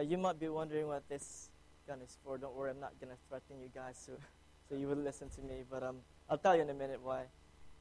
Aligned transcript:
Now, 0.00 0.06
you 0.06 0.16
might 0.16 0.40
be 0.40 0.48
wondering 0.48 0.86
what 0.86 1.06
this 1.10 1.50
gun 1.86 2.00
is 2.00 2.16
for. 2.24 2.38
Don't 2.38 2.56
worry, 2.56 2.70
I'm 2.70 2.80
not 2.80 2.98
going 3.02 3.12
to 3.12 3.18
threaten 3.28 3.60
you 3.60 3.68
guys 3.74 4.02
so, 4.06 4.12
so 4.70 4.74
you 4.74 4.88
will 4.88 4.96
listen 4.96 5.28
to 5.28 5.42
me. 5.42 5.62
But 5.70 5.82
um, 5.82 5.96
I'll 6.30 6.38
tell 6.38 6.56
you 6.56 6.62
in 6.62 6.70
a 6.70 6.74
minute 6.74 7.00
why 7.02 7.24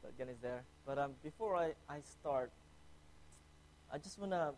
that 0.03 0.17
gun 0.17 0.27
is 0.27 0.37
there. 0.41 0.63
But 0.85 0.99
um, 0.99 1.11
before 1.23 1.55
I, 1.55 1.71
I 1.89 2.01
start, 2.01 2.51
I 3.89 3.99
just 3.99 4.19
want 4.19 4.33
to 4.33 4.51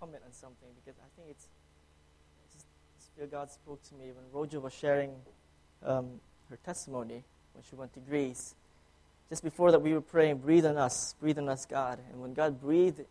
comment 0.00 0.24
on 0.26 0.32
something 0.32 0.66
because 0.84 0.98
I 0.98 1.06
think 1.14 1.30
it's, 1.30 1.46
just, 2.52 2.66
feel 3.16 3.28
God 3.28 3.52
spoke 3.52 3.84
to 3.84 3.94
me 3.94 4.06
when 4.06 4.24
Roger 4.32 4.58
was 4.58 4.72
sharing 4.72 5.12
um, 5.84 6.08
her 6.50 6.58
testimony 6.64 7.22
when 7.52 7.62
she 7.70 7.76
went 7.76 7.94
to 7.94 8.00
Greece. 8.00 8.56
Just 9.28 9.44
before 9.44 9.70
that, 9.70 9.80
we 9.80 9.92
were 9.92 10.00
praying, 10.00 10.38
breathe 10.38 10.66
on 10.66 10.76
us, 10.76 11.14
breathe 11.20 11.38
on 11.38 11.48
us, 11.48 11.66
God. 11.66 12.00
And 12.10 12.20
when 12.20 12.34
God 12.34 12.60
breathed 12.60 13.02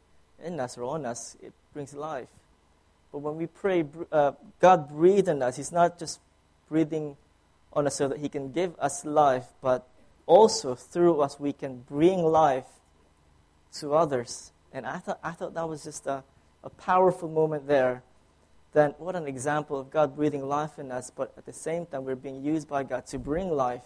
in 0.44 0.60
us 0.60 0.78
or 0.78 0.84
on 0.84 1.06
us, 1.06 1.38
it 1.42 1.54
brings 1.74 1.94
life. 1.94 2.28
But 3.16 3.22
when 3.22 3.38
we 3.38 3.48
pray, 3.48 3.86
uh, 4.12 4.34
God 4.60 4.90
breathe 4.90 5.30
in 5.30 5.42
us. 5.42 5.56
He's 5.56 5.72
not 5.72 5.98
just 5.98 6.20
breathing 6.68 7.16
on 7.72 7.88
us 7.88 7.96
so 7.96 8.10
that 8.10 8.18
He 8.18 8.28
can 8.28 8.52
give 8.52 8.78
us 8.78 9.06
life, 9.06 9.46
but 9.62 9.88
also 10.26 10.76
through 10.76 11.22
us 11.22 11.40
we 11.40 11.54
can 11.54 11.78
bring 11.88 12.20
life 12.20 12.68
to 13.76 13.94
others. 13.94 14.52
And 14.74 14.86
I 14.86 14.98
thought, 14.98 15.20
I 15.24 15.32
thought 15.32 15.54
that 15.54 15.70
was 15.70 15.86
just 15.86 16.06
a, 16.08 16.26
a 16.62 16.70
powerful 16.70 17.30
moment 17.30 17.68
there. 17.68 18.04
Then, 18.74 18.96
what 18.98 19.16
an 19.16 19.28
example 19.28 19.80
of 19.80 19.90
God 19.90 20.14
breathing 20.14 20.46
life 20.46 20.78
in 20.78 20.92
us, 20.92 21.10
but 21.10 21.32
at 21.38 21.46
the 21.46 21.54
same 21.54 21.86
time, 21.86 22.04
we're 22.04 22.18
being 22.18 22.44
used 22.44 22.68
by 22.68 22.84
God 22.84 23.08
to 23.08 23.18
bring 23.18 23.50
life 23.50 23.86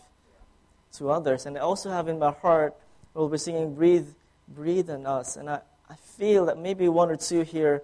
to 0.94 1.12
others. 1.12 1.46
And 1.46 1.56
I 1.56 1.62
also 1.62 1.92
have 1.92 2.08
in 2.08 2.18
my 2.18 2.32
heart, 2.32 2.76
we'll 3.14 3.30
be 3.30 3.38
singing, 3.38 3.76
Breathe, 3.76 4.08
Breathe 4.48 4.90
in 4.90 5.06
Us. 5.06 5.38
And 5.38 5.52
I, 5.52 5.60
I 5.88 5.98
feel 6.18 6.48
that 6.48 6.58
maybe 6.58 6.90
one 6.90 7.12
or 7.12 7.16
two 7.16 7.44
here 7.44 7.84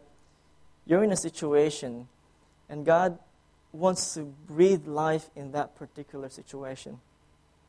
you're 0.86 1.03
in 1.03 1.11
a 1.11 1.17
situation 1.17 2.08
and 2.69 2.86
God 2.86 3.19
wants 3.72 4.14
to 4.14 4.22
breathe 4.47 4.88
life 4.88 5.30
in 5.36 5.52
that 5.52 5.75
particular 5.75 6.30
situation. 6.30 7.00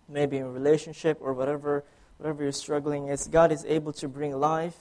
Maybe 0.09 0.37
in 0.37 0.45
a 0.45 0.51
relationship 0.51 1.19
or 1.21 1.33
whatever, 1.33 1.85
whatever 2.19 2.43
you're 2.43 2.53
struggling 2.53 3.09
is, 3.09 3.27
God 3.27 3.51
is 3.51 3.65
able 3.65 3.93
to 3.95 4.09
bring 4.09 4.39
life 4.39 4.77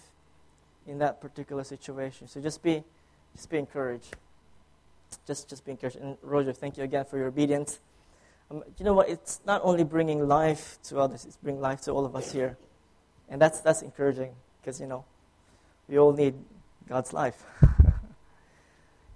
in 0.87 0.99
that 0.99 1.19
particular 1.19 1.63
situation. 1.63 2.27
So 2.27 2.39
just 2.41 2.61
be, 2.61 2.83
just 3.35 3.49
be 3.49 3.57
encouraged. 3.57 4.15
Just, 5.25 5.49
just 5.49 5.65
be 5.65 5.71
encouraged. 5.71 5.97
And 5.97 6.17
Roger, 6.21 6.53
thank 6.53 6.77
you 6.77 6.83
again 6.83 7.05
for 7.05 7.17
your 7.17 7.27
obedience. 7.27 7.79
Um, 8.51 8.63
you 8.77 8.85
know 8.85 8.93
what? 8.93 9.09
It's 9.09 9.39
not 9.45 9.61
only 9.63 9.83
bringing 9.83 10.27
life 10.27 10.77
to 10.83 10.99
others; 10.99 11.25
it's 11.25 11.37
bringing 11.37 11.61
life 11.61 11.81
to 11.81 11.91
all 11.91 12.05
of 12.05 12.15
us 12.15 12.31
here, 12.31 12.57
and 13.27 13.41
that's 13.41 13.59
that's 13.61 13.81
encouraging 13.81 14.33
because 14.61 14.79
you 14.79 14.85
know 14.85 15.03
we 15.87 15.97
all 15.97 16.13
need 16.13 16.35
God's 16.87 17.11
life. 17.11 17.43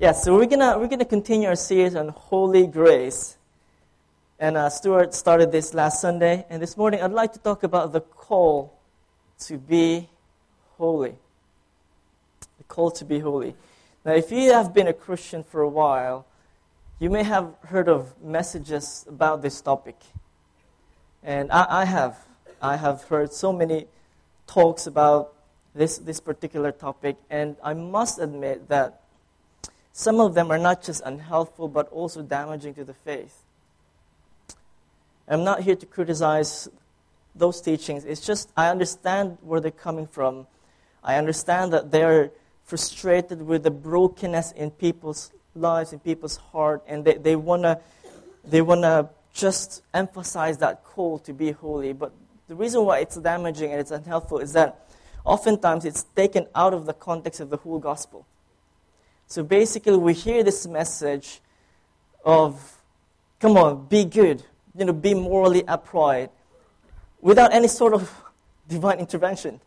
Yeah, 0.02 0.14
so 0.14 0.34
we're 0.34 0.46
gonna 0.46 0.80
we're 0.80 0.88
gonna 0.88 1.04
continue 1.04 1.50
our 1.50 1.58
series 1.58 1.94
on 1.94 2.08
holy 2.08 2.68
grace, 2.68 3.36
and 4.40 4.56
uh, 4.56 4.70
Stuart 4.70 5.14
started 5.14 5.52
this 5.52 5.74
last 5.74 6.00
Sunday, 6.00 6.46
and 6.50 6.62
this 6.62 6.78
morning 6.78 7.02
I'd 7.02 7.12
like 7.12 7.34
to 7.34 7.40
talk 7.40 7.64
about 7.64 7.92
the 7.92 8.00
call 8.00 8.80
to 9.40 9.58
be 9.58 10.08
holy. 10.78 11.16
The 12.60 12.64
call 12.64 12.92
to 12.92 13.04
be 13.04 13.20
holy. 13.20 13.56
Now, 14.06 14.14
if 14.14 14.32
you 14.32 14.54
have 14.54 14.74
been 14.74 14.88
a 14.88 14.94
Christian 14.94 15.44
for 15.44 15.60
a 15.60 15.68
while, 15.68 16.26
you 16.98 17.10
may 17.10 17.24
have 17.24 17.56
heard 17.66 17.90
of 17.90 18.16
messages 18.24 19.06
about 19.06 19.42
this 19.42 19.60
topic, 19.60 19.98
and 21.24 21.52
I, 21.52 21.82
I 21.82 21.84
have. 21.84 22.26
I 22.62 22.78
have 22.78 23.04
heard 23.04 23.34
so 23.34 23.52
many 23.52 23.88
talks 24.48 24.88
about 24.88 25.34
this 25.76 25.98
this 25.98 26.22
particular 26.22 26.72
topic, 26.72 27.18
and 27.30 27.58
I 27.62 27.74
must 27.74 28.18
admit 28.18 28.70
that 28.70 28.99
some 29.94 30.20
of 30.20 30.34
them 30.34 30.52
are 30.52 30.58
not 30.58 30.84
just 30.84 31.02
unhelpful, 31.06 31.68
but 31.68 31.90
also 31.90 32.22
damaging 32.22 32.74
to 32.76 32.84
the 32.84 32.94
faith. 32.94 33.44
I'm 35.28 35.44
not 35.44 35.62
here 35.62 35.76
to 35.76 35.86
criticize 35.86 36.70
those 37.36 37.62
teachings. 37.62 38.06
It's 38.06 38.26
just 38.26 38.52
I 38.58 38.70
understand 38.70 39.38
where 39.42 39.60
they're 39.60 39.72
coming 39.72 40.08
from. 40.08 40.48
I 41.04 41.16
understand 41.16 41.72
that 41.74 41.92
they're 41.92 42.32
frustrated 42.64 43.42
with 43.42 43.64
the 43.64 43.72
brokenness 43.72 44.52
in 44.54 44.72
people's 44.72 45.32
lives, 45.56 45.94
in 45.94 46.00
people's 46.00 46.38
heart, 46.38 46.84
and 46.88 47.06
they, 47.06 47.16
they 47.16 47.36
want 47.36 47.64
to 47.64 47.80
they 48.44 48.62
wanna 48.62 49.10
just 49.34 49.84
emphasize 49.94 50.58
that 50.60 50.84
call 50.84 51.20
to 51.20 51.34
be 51.34 51.52
holy. 51.52 51.94
But 51.94 52.12
the 52.48 52.56
reason 52.56 52.86
why 52.86 53.00
it's 53.00 53.16
damaging 53.16 53.72
and 53.72 53.80
it's 53.80 53.92
unhelpful 53.92 54.40
is 54.40 54.54
that 54.54 54.88
oftentimes 55.24 55.86
it's 55.86 56.04
taken 56.16 56.48
out 56.56 56.74
of 56.74 56.86
the 56.86 56.94
context 56.94 57.40
of 57.40 57.50
the 57.50 57.58
whole 57.58 57.80
gospel. 57.80 58.26
So 59.30 59.44
basically, 59.44 59.96
we 59.96 60.16
hear 60.16 60.44
this 60.44 60.66
message 60.66 61.40
of, 62.26 62.82
come 63.40 63.58
on, 63.58 63.86
be 63.86 64.04
good, 64.04 64.44
you 64.76 64.86
know, 64.86 64.92
be 64.92 65.14
morally 65.14 65.64
upright, 65.68 66.32
without 67.22 67.54
any 67.54 67.68
sort 67.68 67.94
of 67.94 68.12
divine 68.68 68.98
intervention. 68.98 69.62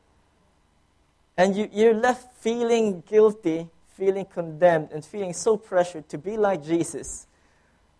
And 1.36 1.56
you, 1.56 1.68
you're 1.72 1.94
left 1.94 2.34
feeling 2.38 3.04
guilty, 3.06 3.68
feeling 3.96 4.24
condemned, 4.24 4.90
and 4.90 5.04
feeling 5.04 5.32
so 5.32 5.56
pressured 5.56 6.08
to 6.08 6.18
be 6.18 6.36
like 6.36 6.64
Jesus 6.64 7.28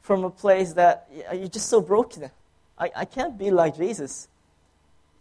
from 0.00 0.24
a 0.24 0.30
place 0.30 0.72
that 0.72 1.08
you're 1.32 1.46
just 1.46 1.68
so 1.68 1.80
broken. 1.80 2.28
I, 2.76 2.90
I 2.96 3.04
can't 3.04 3.38
be 3.38 3.52
like 3.52 3.76
Jesus. 3.76 4.26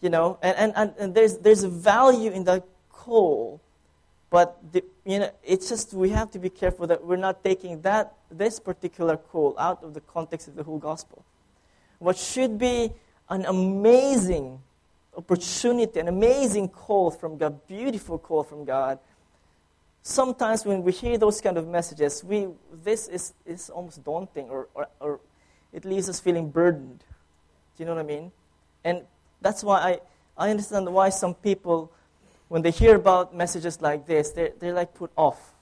You 0.01 0.09
know, 0.09 0.39
and, 0.41 0.57
and, 0.57 0.73
and, 0.75 0.93
and 0.97 1.13
there's, 1.13 1.37
there's 1.37 1.61
a 1.61 1.69
value 1.69 2.31
in 2.31 2.45
that 2.45 2.63
call 2.89 3.61
but 4.31 4.57
the, 4.71 4.83
you 5.05 5.19
know, 5.19 5.31
it's 5.43 5.69
just 5.69 5.93
we 5.93 6.09
have 6.09 6.31
to 6.31 6.39
be 6.39 6.49
careful 6.49 6.87
that 6.87 7.05
we're 7.05 7.17
not 7.17 7.43
taking 7.43 7.81
that 7.81 8.15
this 8.31 8.59
particular 8.59 9.17
call 9.17 9.53
out 9.59 9.83
of 9.83 9.93
the 9.93 10.01
context 10.01 10.47
of 10.47 10.55
the 10.55 10.63
whole 10.63 10.79
gospel. 10.79 11.23
What 11.99 12.17
should 12.17 12.57
be 12.57 12.91
an 13.29 13.45
amazing 13.45 14.59
opportunity, 15.15 15.99
an 15.99 16.07
amazing 16.07 16.69
call 16.69 17.11
from 17.11 17.37
God, 17.37 17.67
beautiful 17.67 18.17
call 18.17 18.43
from 18.43 18.63
God. 18.63 18.99
Sometimes 20.01 20.65
when 20.65 20.81
we 20.81 20.91
hear 20.91 21.17
those 21.17 21.41
kind 21.41 21.57
of 21.57 21.67
messages, 21.67 22.23
we 22.23 22.47
this 22.83 23.07
is, 23.09 23.33
is 23.45 23.69
almost 23.69 24.03
daunting 24.03 24.49
or, 24.49 24.67
or, 24.73 24.87
or 24.99 25.19
it 25.73 25.85
leaves 25.85 26.09
us 26.09 26.19
feeling 26.19 26.49
burdened. 26.49 26.99
Do 27.75 27.83
you 27.83 27.85
know 27.85 27.95
what 27.95 28.01
I 28.01 28.07
mean? 28.07 28.31
And 28.83 29.03
that's 29.41 29.63
why 29.63 29.99
I, 30.37 30.45
I 30.47 30.49
understand 30.49 30.91
why 30.91 31.09
some 31.09 31.35
people 31.35 31.91
when 32.51 32.61
they 32.61 32.71
hear 32.71 32.97
about 32.97 33.33
messages 33.33 33.81
like 33.81 34.05
this, 34.05 34.31
they're, 34.31 34.51
they're 34.59 34.73
like 34.73 34.93
put 34.93 35.09
off. 35.15 35.53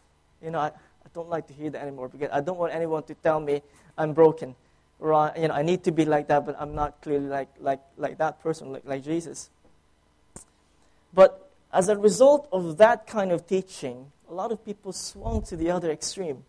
You 0.43 0.49
know, 0.49 0.57
I, 0.57 0.69
I 0.69 1.09
don't 1.13 1.29
like 1.29 1.45
to 1.49 1.53
hear 1.53 1.69
that 1.69 1.83
anymore 1.83 2.09
because 2.09 2.29
I 2.33 2.41
don't 2.41 2.57
want 2.57 2.73
anyone 2.73 3.03
to 3.03 3.13
tell 3.13 3.39
me 3.39 3.61
I'm 3.95 4.13
broken. 4.13 4.55
Or, 4.99 5.13
I, 5.13 5.37
you 5.37 5.49
know, 5.49 5.53
I 5.53 5.61
need 5.61 5.83
to 5.83 5.91
be 5.91 6.03
like 6.05 6.29
that, 6.29 6.47
but 6.47 6.55
I'm 6.59 6.73
not 6.73 6.99
clearly 7.03 7.27
like, 7.27 7.49
like, 7.59 7.79
like 7.95 8.17
that 8.17 8.41
person, 8.41 8.71
like, 8.71 8.85
like 8.85 9.03
Jesus. 9.03 9.51
But 11.13 11.51
as 11.71 11.89
a 11.89 11.95
result 11.95 12.49
of 12.51 12.77
that 12.77 13.05
kind 13.05 13.31
of 13.31 13.45
teaching, 13.45 14.11
a 14.27 14.33
lot 14.33 14.51
of 14.51 14.65
people 14.65 14.91
swung 14.91 15.43
to 15.43 15.55
the 15.55 15.69
other 15.69 15.91
extreme, 15.91 16.43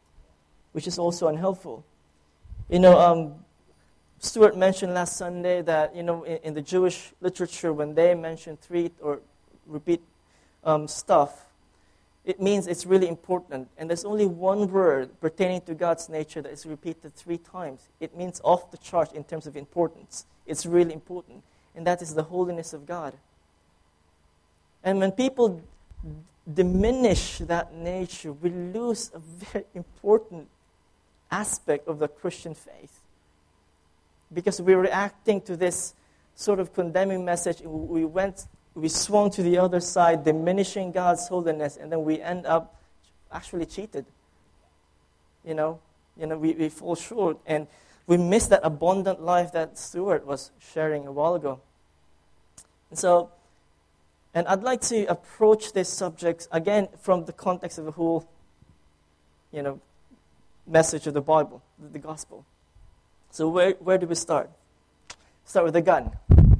which 0.73 0.87
is 0.87 0.99
also 0.99 1.29
unhelpful. 1.29 1.85
You 2.71 2.79
know, 2.79 2.99
um, 2.99 3.35
Stuart 4.21 4.57
mentioned 4.57 4.95
last 4.95 5.19
Sunday 5.19 5.61
that, 5.61 5.95
you 5.95 6.03
know, 6.03 6.23
in, 6.23 6.39
in, 6.45 6.55
the 6.55 6.63
Jewish 6.63 7.13
literature, 7.21 7.75
when 7.75 7.95
they 7.95 8.15
mention 8.15 8.57
three 8.57 8.91
or 9.03 9.21
repeat 9.67 10.01
um, 10.65 10.89
stuff, 10.89 11.47
it 12.25 12.41
means 12.41 12.67
it's 12.67 12.87
really 12.87 13.09
important. 13.09 13.69
And 13.79 13.89
there's 13.89 14.05
only 14.05 14.27
one 14.27 14.71
word 14.71 15.19
pertaining 15.21 15.63
to 15.63 15.75
God's 15.75 16.09
nature 16.09 16.43
that 16.43 16.53
is 16.53 16.67
repeated 16.67 17.15
three 17.15 17.39
times. 17.39 17.89
It 17.99 18.17
means 18.17 18.41
off 18.45 18.71
the 18.71 18.79
chart 18.79 19.13
in 19.13 19.25
terms 19.25 19.47
of 19.47 19.57
importance. 19.57 20.27
It's 20.47 20.67
really 20.67 20.93
important. 20.93 21.43
And 21.75 21.87
that 21.87 22.03
is 22.03 22.15
the 22.15 22.25
holiness 22.25 22.73
of 22.73 22.87
God. 22.87 23.15
And 24.85 24.99
when 24.99 25.13
people 25.13 25.63
diminish 26.53 27.39
that 27.39 27.75
nature, 27.75 28.33
we 28.33 28.51
lose 28.51 29.11
a 29.15 29.19
very 29.19 29.65
important 29.75 30.49
aspect 31.31 31.89
of 31.89 31.99
the 31.99 32.09
Christian 32.09 32.55
faith. 32.55 33.01
Because 34.33 34.61
we're 34.61 34.81
reacting 34.81 35.41
to 35.43 35.57
this 35.57 35.95
sort 36.35 36.61
of 36.61 36.73
condemning 36.73 37.25
message. 37.25 37.61
We 37.63 38.05
went 38.05 38.47
we 38.75 38.89
swung 38.89 39.31
to 39.31 39.43
the 39.43 39.59
other 39.59 39.81
side, 39.81 40.25
diminishing 40.25 40.93
God's 40.93 41.27
holiness, 41.29 41.77
and 41.77 41.91
then 41.91 42.05
we 42.05 42.21
end 42.21 42.47
up 42.47 42.77
actually 43.33 43.67
cheated. 43.67 44.07
You 45.45 45.55
know, 45.55 45.81
you 46.17 46.27
know, 46.27 46.39
we, 46.39 46.53
we 46.53 46.69
fall 46.69 46.95
short, 46.95 47.39
and 47.47 47.67
we 48.07 48.17
miss 48.17 48.47
that 48.49 48.61
abundant 48.63 49.23
life 49.23 49.53
that 49.53 49.79
Stuart 49.79 50.27
was 50.27 50.51
sharing 50.59 51.07
a 51.07 51.13
while 51.13 51.35
ago. 51.35 51.61
And 52.91 52.99
so, 52.99 53.31
and 54.35 54.47
I'd 54.47 54.63
like 54.63 54.81
to 54.83 55.05
approach 55.07 55.73
this 55.73 55.89
subject 55.89 56.47
again 56.53 56.89
from 57.01 57.25
the 57.25 57.33
context 57.33 57.79
of 57.79 57.85
the 57.85 57.93
whole, 57.93 58.29
you 59.53 59.63
know, 59.63 59.81
message 60.67 61.07
of 61.07 61.15
the 61.15 61.21
Bible, 61.21 61.63
the 61.79 61.99
gospel. 61.99 62.45
So 63.31 63.49
where, 63.49 63.73
where 63.73 63.99
do 63.99 64.07
we 64.07 64.15
start? 64.15 64.51
Start 65.45 65.65
with 65.65 65.75
the 65.75 65.83
gun. 65.83 66.13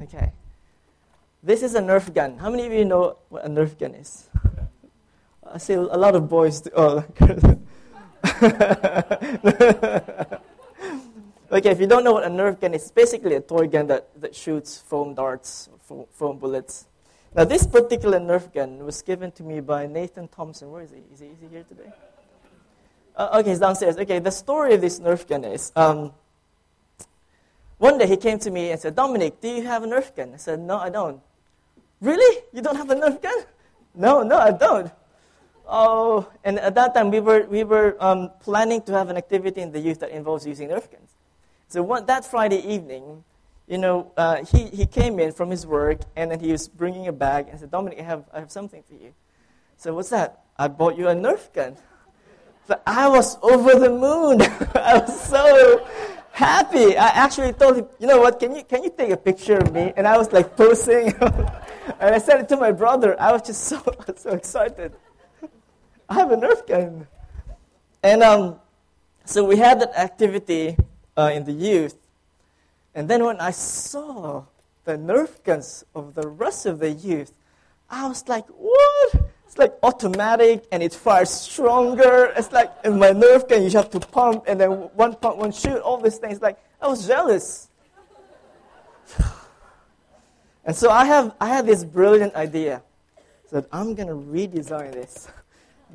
Okay. 0.03 0.33
This 1.43 1.63
is 1.63 1.75
a 1.75 1.81
Nerf 1.81 2.13
gun. 2.13 2.37
How 2.37 2.51
many 2.51 2.67
of 2.67 2.73
you 2.73 2.85
know 2.85 3.17
what 3.31 3.47
a 3.47 3.49
Nerf 3.49 3.79
gun 3.79 3.95
is? 3.95 4.29
I 5.51 5.57
see 5.57 5.73
a 5.73 5.81
lot 5.81 6.15
of 6.15 6.29
boys. 6.29 6.61
Do, 6.61 6.71
oh, 6.77 6.99
okay, 11.51 11.71
if 11.71 11.81
you 11.81 11.87
don't 11.87 12.05
know 12.05 12.13
what 12.13 12.25
a 12.25 12.29
Nerf 12.29 12.61
gun 12.61 12.75
is, 12.75 12.83
it's 12.83 12.91
basically 12.91 13.37
a 13.37 13.41
toy 13.41 13.69
gun 13.69 13.87
that, 13.87 14.11
that 14.21 14.35
shoots 14.35 14.77
foam 14.79 15.15
darts, 15.15 15.71
foam, 16.13 16.39
bullets. 16.39 16.87
Now, 17.35 17.45
this 17.45 17.67
particular 17.67 18.21
Nerf 18.21 18.53
gun 18.53 18.85
was 18.85 19.01
given 19.01 19.33
to 19.33 19.43
me 19.43 19.61
by 19.61 19.87
Nathan 19.87 20.29
Thompson. 20.29 20.71
Where 20.71 20.83
is 20.83 20.91
he? 20.91 20.99
Is 21.15 21.21
he, 21.21 21.27
is 21.29 21.41
he 21.41 21.49
here 21.49 21.65
today? 21.65 21.91
Uh, 23.17 23.39
okay, 23.41 23.49
he's 23.49 23.61
downstairs. 23.61 23.97
Okay, 23.97 24.19
the 24.19 24.31
story 24.31 24.75
of 24.75 24.83
this 24.83 25.01
Nerf 25.01 25.27
gun 25.27 25.45
is 25.45 25.73
um, 25.75 26.13
one 27.79 27.97
day 27.97 28.07
he 28.07 28.19
came 28.19 28.39
to 28.41 28.51
me 28.51 28.73
and 28.73 28.79
said, 28.79 28.95
Dominic, 28.95 29.41
do 29.41 29.49
you 29.49 29.63
have 29.63 29.85
a 29.85 29.87
Nerf 29.87 30.15
gun? 30.15 30.35
I 30.35 30.37
said, 30.37 30.61
No, 30.61 30.77
I 30.77 30.91
don't. 30.91 31.23
Really? 32.01 32.43
You 32.53 32.63
don't 32.63 32.77
have 32.77 32.91
a 32.91 32.95
Nerf 32.95 33.21
gun? 33.21 33.45
No, 33.95 34.23
no, 34.23 34.39
I 34.39 34.53
don't. 34.53 34.91
Oh, 35.67 36.29
and 36.43 36.59
at 36.59 36.75
that 36.75 36.95
time 36.95 37.11
we 37.11 37.21
were, 37.21 37.47
we 37.47 37.63
were 37.63 37.97
um, 38.01 38.31
planning 38.41 38.83
to 38.83 38.93
have 38.93 39.09
an 39.09 39.17
activity 39.17 39.61
in 39.61 39.71
the 39.71 39.79
youth 39.79 40.01
that 40.01 40.11
involves 40.11 40.47
using 40.47 40.69
Nerf 40.69 40.91
guns. 40.91 41.11
So 41.69 41.83
one, 41.83 42.07
that 42.07 42.25
Friday 42.25 42.59
evening, 42.67 43.23
you 43.69 43.79
know, 43.79 44.11
uh, 44.17 44.45
he, 44.45 44.65
he 44.67 44.87
came 44.87 45.21
in 45.21 45.33
from 45.33 45.51
his 45.51 45.67
work 45.67 46.01
and 46.17 46.31
then 46.31 46.41
he 46.41 46.51
was 46.51 46.67
bringing 46.69 47.07
a 47.07 47.13
bag 47.13 47.47
and 47.49 47.61
said, 47.61 47.71
Dominic, 47.71 48.01
I 48.01 48.03
have, 48.03 48.25
I 48.33 48.41
have 48.41 48.51
something 48.51 48.83
for 48.83 48.95
you. 48.95 49.15
So 49.77 49.95
what's 49.95 50.11
that? 50.11 50.43
I 50.59 50.67
bought 50.69 50.99
you 50.99 51.09
a 51.09 51.15
Nerf 51.15 51.53
gun. 51.53 51.77
So 52.67 52.81
I 52.87 53.09
was 53.09 53.39
over 53.43 53.79
the 53.79 53.91
moon. 53.91 54.43
I 54.75 54.99
was 54.99 55.21
so 55.21 55.87
happy. 56.33 56.97
I 56.97 57.09
actually 57.09 57.53
told 57.53 57.77
him, 57.77 57.87
you 58.01 58.09
know 58.09 58.19
what, 58.21 58.41
can 58.41 58.57
you, 58.57 58.65
can 58.65 58.83
you 58.83 58.93
take 58.97 59.11
a 59.11 59.17
picture 59.17 59.59
of 59.59 59.73
me? 59.73 59.93
And 59.97 60.07
I 60.07 60.19
was 60.19 60.33
like 60.33 60.57
posing. 60.57 61.15
and 62.01 62.15
I 62.15 62.19
said 62.19 62.41
it 62.41 62.49
to 62.49 62.57
my 62.57 62.73
brother. 62.73 63.21
I 63.21 63.33
was 63.33 63.43
just 63.43 63.65
so, 63.65 63.83
so 64.17 64.31
excited. 64.31 64.93
I 66.09 66.15
have 66.15 66.33
a 66.33 66.37
Nerf 66.37 66.67
gun. 66.67 67.07
And 68.03 68.23
um, 68.23 68.57
so 69.25 69.45
we 69.45 69.57
had 69.57 69.81
that 69.81 69.97
activity 69.97 70.77
uh, 71.17 71.31
in 71.33 71.45
the 71.45 71.53
youth. 71.53 71.97
And 72.95 73.09
then 73.09 73.25
when 73.25 73.41
I 73.41 73.53
saw 73.53 74.45
the 74.85 74.97
Nerf 74.97 75.43
guns 75.45 75.85
of 75.95 76.15
the 76.15 76.27
rest 76.27 76.67
of 76.67 76.79
the 76.81 76.91
youth, 76.91 77.33
I 77.89 78.09
was 78.09 78.27
like, 78.29 78.47
what? 78.49 79.31
It's 79.47 79.59
like 79.59 79.75
automatic 79.83 80.65
and 80.73 80.83
it 80.83 80.95
fires 80.95 81.31
stronger. 81.31 82.33
It's 82.37 82.53
like 82.53 82.73
in 82.85 82.99
my 82.99 83.11
Nerf 83.11 83.49
gun, 83.49 83.63
you 83.63 83.71
have 83.71 83.91
to 83.91 84.01
pump 84.01 84.45
and 84.47 84.61
then 84.61 84.71
one 84.71 85.15
pump, 85.17 85.37
one 85.39 85.53
shoot, 85.53 85.79
all 85.79 86.01
these 86.01 86.19
things. 86.19 86.41
Like, 86.41 86.59
I 86.81 86.89
was 86.89 87.07
jealous. 87.07 87.69
And 90.65 90.77
so 90.77 90.91
I, 90.91 91.05
have, 91.07 91.35
I 91.41 91.49
had 91.49 91.67
this 91.67 91.85
brilliant 91.85 92.35
idea 92.35 92.83
that 93.51 93.67
I'm 93.73 93.95
going 93.95 94.09
to 94.09 94.15
redesign 94.15 94.93
this 94.93 95.29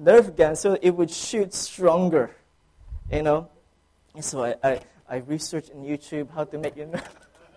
Nerf 0.01 0.35
gun 0.35 0.55
so 0.55 0.77
it 0.81 0.89
would 0.89 1.09
shoot 1.09 1.53
stronger. 1.53 2.31
You 3.11 3.23
know? 3.23 3.49
And 4.13 4.25
so 4.25 4.43
I, 4.43 4.55
I 4.63 4.79
I 5.07 5.17
researched 5.17 5.71
on 5.71 5.83
YouTube 5.83 6.33
how 6.33 6.45
to 6.45 6.57
make 6.57 6.75
your 6.75 6.87
Nerf. 6.87 7.05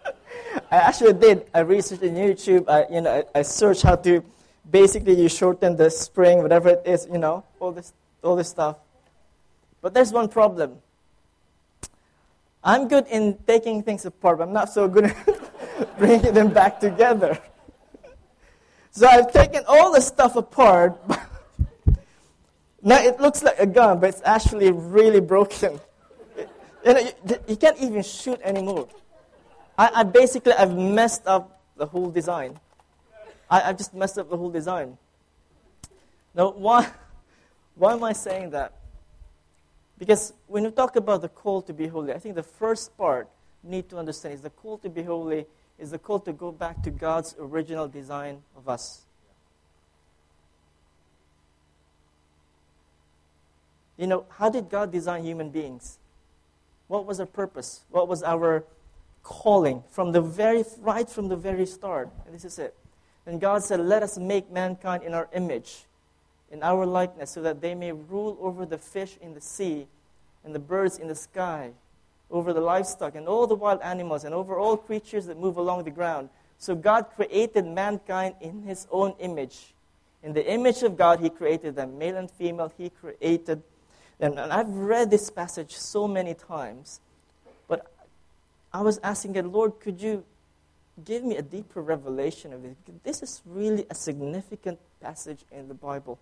I 0.71 0.77
actually 0.77 1.15
did. 1.15 1.47
I 1.55 1.61
researched 1.61 2.03
on 2.03 2.11
YouTube. 2.11 2.69
I, 2.69 2.85
you 2.93 3.01
know, 3.01 3.25
I, 3.35 3.39
I, 3.39 3.43
searched 3.43 3.83
how 3.83 3.97
to 3.97 4.23
basically 4.71 5.19
you 5.19 5.31
shorten 5.31 5.75
the 5.75 5.91
spring, 5.91 6.43
whatever 6.43 6.69
it 6.69 6.83
is, 6.85 7.09
you 7.11 7.17
know, 7.17 7.45
all 7.59 7.73
this, 7.73 7.95
all 8.23 8.37
this 8.37 8.49
stuff. 8.51 8.77
But 9.81 9.95
there's 9.95 10.13
one 10.13 10.29
problem. 10.29 10.77
I'm 12.63 12.87
good 12.87 13.07
in 13.07 13.39
taking 13.47 13.83
things 13.83 14.05
apart, 14.05 14.39
but 14.39 14.49
I'm 14.49 14.53
not 14.53 14.71
so 14.71 14.87
good 14.87 15.15
bringing 15.99 16.33
them 16.35 16.53
back 16.53 16.81
together. 16.81 17.39
So 18.91 19.07
I've 19.07 19.33
taken 19.33 19.63
all 19.69 19.93
the 19.93 20.01
stuff 20.01 20.37
apart. 20.37 20.99
now 22.83 22.99
it 22.99 23.21
looks 23.21 23.43
like 23.43 23.59
a 23.59 23.67
gun, 23.67 24.01
but 24.01 24.09
it's 24.09 24.23
actually 24.25 24.73
really 24.73 25.21
broken. 25.21 25.79
You, 26.85 26.95
know, 26.95 27.01
you, 27.01 27.37
you 27.49 27.57
can't 27.57 27.79
even 27.79 28.03
shoot 28.03 28.41
anymore. 28.43 28.89
I, 29.77 29.91
I 29.97 30.03
basically, 30.03 30.53
I've 30.53 30.75
messed 30.75 31.27
up 31.27 31.61
the 31.77 31.87
whole 31.87 32.11
design. 32.11 32.59
I, 33.51 33.63
I've 33.63 33.79
just 33.79 33.95
messed 33.95 34.19
up 34.19 34.31
the 34.31 34.37
whole 34.37 34.51
design. 34.51 34.99
Now, 36.35 36.51
why, 36.51 36.89
why 37.77 37.93
am 37.93 38.05
I 38.05 38.13
saying 38.13 38.51
that? 38.51 38.73
Because 39.99 40.33
when 40.47 40.65
you 40.65 40.71
talk 40.71 40.97
about 40.97 41.23
the 41.23 41.29
call 41.29 41.63
to 41.63 41.73
be 41.73 41.87
holy, 41.89 42.13
I 42.13 42.19
think 42.19 42.37
the 42.37 42.43
first 42.43 42.97
part 42.97 43.29
you 43.65 43.71
need 43.71 43.89
to 43.91 43.99
understand 43.99 44.35
is 44.35 44.41
the 44.41 44.51
call 44.51 44.79
to 44.79 44.89
be 44.89 45.03
holy 45.03 45.47
is 45.79 45.91
the 45.91 45.99
call 45.99 46.19
to 46.21 46.33
go 46.33 46.51
back 46.51 46.83
to 46.83 46.91
God's 46.91 47.35
original 47.39 47.89
design 47.89 48.43
of 48.57 48.69
us. 48.69 49.03
You 53.97 54.07
know, 54.07 54.27
how 54.31 54.49
did 54.49 54.71
God 54.71 54.93
design 54.93 55.25
human 55.25 55.51
beings? 55.51 55.99
What 56.87 57.05
was 57.05 57.21
our 57.21 57.27
purpose? 57.27 57.83
What 57.91 58.09
was 58.09 58.23
our 58.23 58.65
calling 59.23 59.83
from 59.91 60.13
the 60.13 60.21
very 60.21 60.65
right 60.79 61.09
from 61.09 61.29
the 61.29 61.37
very 61.37 61.67
start? 61.67 62.09
And 62.25 62.35
this 62.35 62.45
is 62.45 62.59
it. 62.59 62.75
And 63.27 63.41
God 63.41 63.63
said, 63.63 63.81
"Let 63.81 64.03
us 64.03 64.17
make 64.17 64.51
mankind 64.51 65.03
in 65.03 65.15
our 65.15 65.29
image, 65.33 65.85
in 66.51 66.63
our 66.63 66.87
likeness, 66.87 67.33
so 67.33 67.43
that 67.43 67.61
they 67.61 67.75
may 67.75 67.93
rule 67.93 68.39
over 68.41 68.65
the 68.65 68.79
fish 68.79 69.19
in 69.21 69.35
the 69.35 69.41
sea, 69.41 69.89
and 70.45 70.55
the 70.55 70.61
birds 70.61 70.97
in 70.99 71.09
the 71.09 71.15
sky, 71.15 71.73
over 72.31 72.53
the 72.53 72.61
livestock 72.61 73.15
and 73.15 73.27
all 73.27 73.47
the 73.47 73.55
wild 73.55 73.81
animals, 73.83 74.25
and 74.25 74.35
over 74.35 74.59
all 74.59 74.77
creatures 74.77 75.27
that 75.27 75.39
move 75.39 75.57
along 75.57 75.85
the 75.85 75.91
ground." 75.91 76.29
So 76.59 76.75
God 76.75 77.07
created 77.15 77.67
mankind 77.67 78.35
in 78.41 78.63
His 78.63 78.87
own 78.91 79.15
image. 79.19 79.75
In 80.23 80.33
the 80.33 80.51
image 80.51 80.83
of 80.83 80.97
God, 80.97 81.21
He 81.21 81.31
created 81.31 81.77
them, 81.77 81.99
male 81.99 82.17
and 82.17 82.31
female. 82.31 82.73
He 82.77 82.91
created 82.91 83.63
and, 84.21 84.39
and 84.39 84.53
I've 84.53 84.69
read 84.69 85.11
this 85.11 85.31
passage 85.31 85.77
so 85.77 86.09
many 86.09 86.35
times, 86.35 87.01
but 87.69 87.93
I 88.73 88.83
was 88.83 88.99
asking 89.03 89.35
God, 89.35 89.47
Lord, 89.47 89.79
could 89.81 90.01
you 90.01 90.25
give 91.05 91.23
me 91.23 91.37
a 91.37 91.43
deeper 91.43 91.81
revelation 91.81 92.53
of 92.53 92.63
this? 92.63 92.75
This 93.05 93.23
is 93.23 93.43
really 93.47 93.87
a 93.89 93.95
significant 93.95 94.79
passage 95.01 95.45
in 95.53 95.69
the 95.69 95.75
Bible. 95.75 96.19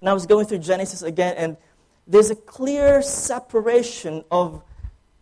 And 0.00 0.08
I 0.08 0.12
was 0.12 0.26
going 0.26 0.46
through 0.46 0.58
Genesis 0.58 1.02
again, 1.02 1.34
and 1.36 1.56
there's 2.10 2.30
a 2.30 2.34
clear 2.34 3.02
separation 3.02 4.24
of 4.32 4.62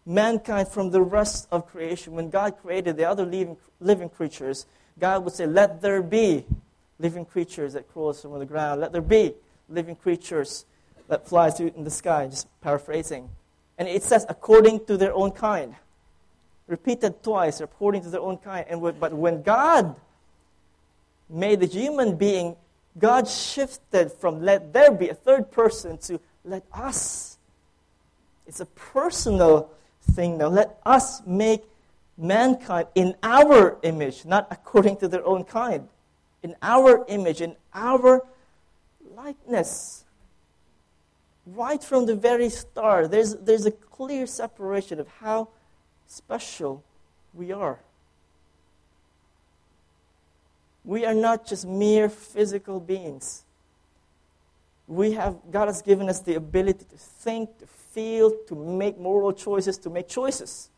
mankind 0.07 0.69
from 0.69 0.91
the 0.91 1.03
rest 1.03 1.47
of 1.53 1.67
creation. 1.67 2.15
When 2.15 2.31
God 2.31 2.57
created 2.63 2.97
the 2.97 3.05
other 3.05 3.27
living, 3.27 3.59
living 3.79 4.09
creatures, 4.09 4.65
God 4.99 5.23
would 5.25 5.35
say, 5.35 5.47
Let 5.47 5.83
there 5.83 6.03
be 6.03 6.47
living 6.99 7.27
creatures 7.27 7.75
that 7.75 7.93
crawls 7.93 8.23
from 8.23 8.39
the 8.39 8.47
ground. 8.47 8.81
Let 8.81 8.93
there 8.93 9.03
be 9.03 9.35
living 9.69 9.97
creatures 9.97 10.65
that 11.09 11.29
flies 11.29 11.61
in 11.61 11.85
the 11.85 11.91
sky, 11.91 12.27
just 12.27 12.49
paraphrasing. 12.63 13.29
And 13.77 13.87
it 13.87 14.03
says, 14.03 14.25
according 14.29 14.87
to 14.87 14.97
their 14.97 15.15
own 15.15 15.33
kind. 15.33 15.75
Repeated 16.67 17.23
twice, 17.23 17.61
according 17.61 18.03
to 18.03 18.11
their 18.11 18.21
own 18.21 18.39
kind. 18.39 18.65
And 18.69 18.81
but 18.99 19.13
when 19.13 19.43
God 19.43 19.95
made 21.29 21.61
the 21.61 21.67
human 21.67 22.17
being, 22.17 22.57
God 22.99 23.29
shifted 23.29 24.11
from 24.11 24.43
let 24.43 24.73
there 24.73 24.91
be 24.91 25.11
a 25.11 25.15
third 25.15 25.51
person 25.51 25.99
to 25.99 26.19
let 26.49 26.65
us. 26.73 27.39
It's 28.47 28.61
a 28.61 28.67
personal 28.67 29.71
thing 30.13 30.39
now. 30.39 30.49
Let 30.49 30.79
us 30.85 31.23
make 31.27 31.65
mankind 32.17 32.89
in 32.95 33.15
our 33.23 33.79
image, 33.83 34.25
not 34.25 34.49
according 34.51 34.97
to 34.99 35.09
their 35.09 35.25
own 35.25 35.45
kind. 35.45 35.89
In 36.43 36.57
our 36.63 37.05
image, 37.09 37.41
in 37.41 37.57
our 37.75 38.25
likeness 39.15 40.05
right 41.47 41.83
from 41.83 42.07
the 42.07 42.15
very 42.15 42.49
start, 42.49 43.11
there's, 43.11 43.35
there's 43.37 43.67
a 43.67 43.71
clear 43.71 44.27
separation 44.27 45.01
of 45.01 45.09
how 45.21 45.49
special 46.07 46.85
we 47.35 47.53
are. 47.53 47.81
We 50.85 51.05
are 51.05 51.15
not 51.15 51.47
just 51.47 51.67
mere 51.67 52.09
physical 52.09 52.81
beings. 52.81 53.45
We 54.89 55.13
have, 55.13 55.37
God 55.51 55.69
has 55.69 55.83
given 55.83 56.09
us 56.09 56.21
the 56.21 56.35
ability 56.35 56.87
to 56.91 56.97
think, 56.97 57.59
to 57.59 57.67
feel, 57.67 58.33
to 58.49 58.55
make 58.55 58.99
moral 58.99 59.33
choices, 59.33 59.79
to 59.79 59.91
make 59.91 60.09
choices. 60.09 60.71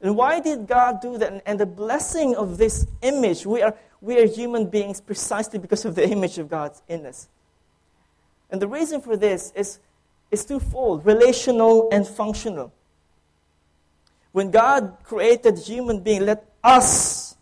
And 0.00 0.16
why 0.16 0.40
did 0.40 0.66
God 0.66 1.00
do 1.00 1.18
that? 1.18 1.42
And 1.46 1.60
the 1.60 1.66
blessing 1.66 2.34
of 2.34 2.58
this 2.58 2.86
image, 3.02 3.46
we 3.46 3.62
are, 3.62 3.74
we 4.00 4.18
are 4.18 4.26
human 4.26 4.66
beings 4.66 5.00
precisely 5.00 5.58
because 5.58 5.84
of 5.84 5.94
the 5.94 6.08
image 6.08 6.38
of 6.38 6.48
God 6.48 6.72
in 6.88 7.06
us. 7.06 7.28
And 8.50 8.60
the 8.60 8.68
reason 8.68 9.00
for 9.00 9.16
this 9.16 9.52
is, 9.54 9.78
is 10.30 10.44
twofold 10.44 11.06
relational 11.06 11.88
and 11.90 12.06
functional. 12.06 12.72
When 14.32 14.50
God 14.50 14.96
created 15.04 15.58
human 15.58 16.00
being, 16.00 16.26
let 16.26 16.44
us 16.62 17.36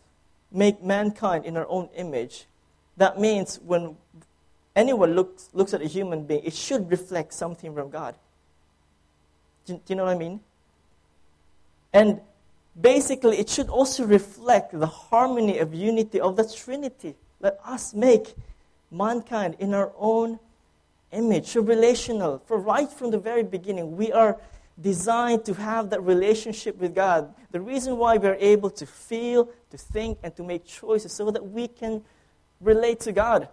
make 0.50 0.82
mankind 0.82 1.44
in 1.44 1.56
our 1.56 1.66
own 1.68 1.88
image. 1.96 2.46
That 2.96 3.18
means 3.18 3.58
when 3.64 3.96
anyone 4.74 5.14
looks, 5.14 5.50
looks 5.52 5.74
at 5.74 5.82
a 5.82 5.86
human 5.86 6.24
being, 6.24 6.44
it 6.44 6.54
should 6.54 6.90
reflect 6.90 7.34
something 7.34 7.74
from 7.74 7.90
God. 7.90 8.14
Do, 9.66 9.74
do 9.74 9.80
you 9.88 9.96
know 9.96 10.04
what 10.04 10.14
I 10.14 10.18
mean? 10.18 10.40
And 11.92 12.20
basically, 12.80 13.38
it 13.38 13.48
should 13.48 13.68
also 13.68 14.04
reflect 14.04 14.78
the 14.78 14.86
harmony 14.86 15.58
of 15.58 15.74
unity 15.74 16.20
of 16.20 16.36
the 16.36 16.44
Trinity. 16.44 17.16
Let 17.40 17.58
us 17.64 17.94
make 17.94 18.34
mankind 18.90 19.56
in 19.58 19.74
our 19.74 19.92
own 19.98 20.38
image, 21.12 21.46
so 21.46 21.60
relational. 21.60 22.42
For 22.46 22.58
right 22.58 22.90
from 22.90 23.10
the 23.10 23.18
very 23.18 23.42
beginning, 23.42 23.96
we 23.96 24.12
are 24.12 24.38
designed 24.80 25.44
to 25.44 25.54
have 25.54 25.90
that 25.90 26.02
relationship 26.02 26.78
with 26.78 26.94
God. 26.94 27.34
The 27.50 27.60
reason 27.60 27.98
why 27.98 28.16
we 28.16 28.28
are 28.28 28.36
able 28.40 28.70
to 28.70 28.86
feel, 28.86 29.50
to 29.70 29.76
think, 29.76 30.18
and 30.22 30.34
to 30.36 30.42
make 30.42 30.64
choices 30.64 31.12
so 31.12 31.30
that 31.30 31.46
we 31.46 31.68
can 31.68 32.02
relate 32.60 33.00
to 33.00 33.12
God. 33.12 33.48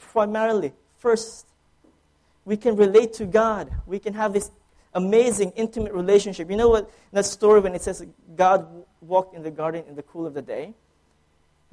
Primarily, 0.00 0.72
first, 0.98 1.46
we 2.44 2.56
can 2.56 2.76
relate 2.76 3.12
to 3.14 3.26
God. 3.26 3.70
We 3.86 3.98
can 3.98 4.14
have 4.14 4.32
this 4.32 4.50
amazing, 4.94 5.52
intimate 5.56 5.92
relationship. 5.92 6.50
You 6.50 6.56
know 6.56 6.68
what? 6.68 6.90
That 7.12 7.24
story 7.26 7.60
when 7.60 7.74
it 7.74 7.82
says 7.82 8.04
God 8.36 8.66
walked 9.00 9.34
in 9.34 9.42
the 9.42 9.50
garden 9.50 9.84
in 9.88 9.94
the 9.94 10.02
cool 10.02 10.26
of 10.26 10.34
the 10.34 10.42
day. 10.42 10.74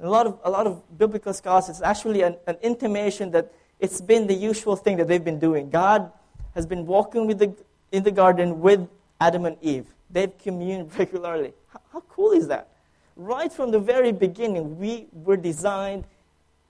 a 0.00 0.08
lot 0.08 0.26
of 0.26 0.38
a 0.44 0.50
lot 0.50 0.66
of 0.66 0.82
biblical 0.96 1.32
scholars, 1.34 1.68
it's 1.68 1.82
actually 1.82 2.22
an, 2.22 2.36
an 2.46 2.56
intimation 2.62 3.32
that 3.32 3.52
it's 3.80 4.00
been 4.00 4.26
the 4.26 4.34
usual 4.34 4.76
thing 4.76 4.96
that 4.96 5.08
they've 5.08 5.24
been 5.24 5.38
doing. 5.38 5.70
God 5.70 6.12
has 6.54 6.66
been 6.66 6.86
walking 6.86 7.26
with 7.26 7.38
the, 7.38 7.54
in 7.92 8.02
the 8.02 8.10
garden 8.10 8.60
with 8.60 8.88
Adam 9.20 9.44
and 9.44 9.56
Eve. 9.60 9.86
They've 10.10 10.36
communed 10.38 10.96
regularly. 10.98 11.52
How, 11.68 11.80
how 11.92 12.00
cool 12.08 12.32
is 12.32 12.48
that? 12.48 12.68
Right 13.16 13.52
from 13.52 13.70
the 13.70 13.80
very 13.80 14.12
beginning, 14.12 14.78
we 14.78 15.06
were 15.12 15.36
designed 15.36 16.04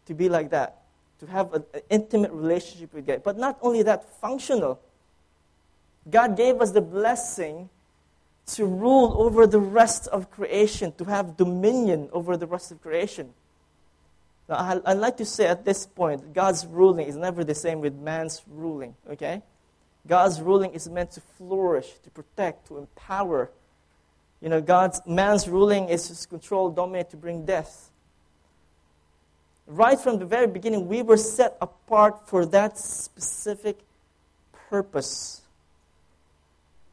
to 0.06 0.14
be 0.14 0.28
like 0.28 0.50
that, 0.50 0.77
to 1.20 1.26
have 1.26 1.52
an 1.52 1.64
intimate 1.90 2.30
relationship 2.32 2.94
with 2.94 3.06
God. 3.06 3.22
But 3.22 3.36
not 3.36 3.58
only 3.62 3.82
that, 3.82 4.04
functional. 4.20 4.80
God 6.08 6.36
gave 6.36 6.60
us 6.60 6.70
the 6.70 6.80
blessing 6.80 7.68
to 8.46 8.64
rule 8.64 9.14
over 9.18 9.46
the 9.46 9.58
rest 9.58 10.08
of 10.08 10.30
creation, 10.30 10.92
to 10.92 11.04
have 11.04 11.36
dominion 11.36 12.08
over 12.12 12.36
the 12.36 12.46
rest 12.46 12.70
of 12.70 12.80
creation. 12.80 13.34
Now, 14.48 14.56
I, 14.56 14.94
would 14.94 15.00
like 15.00 15.18
to 15.18 15.26
say 15.26 15.46
at 15.46 15.64
this 15.64 15.84
point, 15.84 16.32
God's 16.32 16.66
ruling 16.66 17.06
is 17.06 17.16
never 17.16 17.44
the 17.44 17.54
same 17.54 17.80
with 17.80 17.94
man's 17.94 18.42
ruling, 18.48 18.94
okay? 19.10 19.42
God's 20.06 20.40
ruling 20.40 20.72
is 20.72 20.88
meant 20.88 21.10
to 21.12 21.20
flourish, 21.20 21.92
to 22.04 22.10
protect, 22.10 22.68
to 22.68 22.78
empower. 22.78 23.50
You 24.40 24.48
know, 24.48 24.62
God's 24.62 25.02
man's 25.06 25.46
ruling 25.46 25.90
is 25.90 26.08
to 26.08 26.28
control, 26.28 26.70
dominate, 26.70 27.10
to 27.10 27.18
bring 27.18 27.44
death. 27.44 27.87
Right 29.68 30.00
from 30.00 30.18
the 30.18 30.24
very 30.24 30.46
beginning, 30.46 30.88
we 30.88 31.02
were 31.02 31.18
set 31.18 31.58
apart 31.60 32.26
for 32.26 32.46
that 32.46 32.78
specific 32.78 33.78
purpose. 34.70 35.42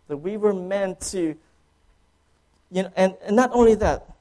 That 0.10 0.18
we 0.18 0.36
were 0.36 0.54
meant 0.54 1.00
to, 1.12 1.36
you 2.70 2.84
know, 2.84 2.92
and, 2.98 3.16
and 3.26 3.36
not 3.36 3.52
only 3.54 3.76
that, 3.76 4.14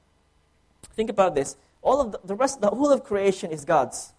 think 0.95 1.09
about 1.09 1.35
this. 1.35 1.57
All 1.81 1.99
of 1.99 2.13
the, 2.13 2.19
the 2.23 2.35
rest, 2.35 2.61
the 2.61 2.69
whole 2.69 2.91
of 2.91 3.03
creation 3.03 3.51
is 3.51 3.65
God's. 3.65 4.13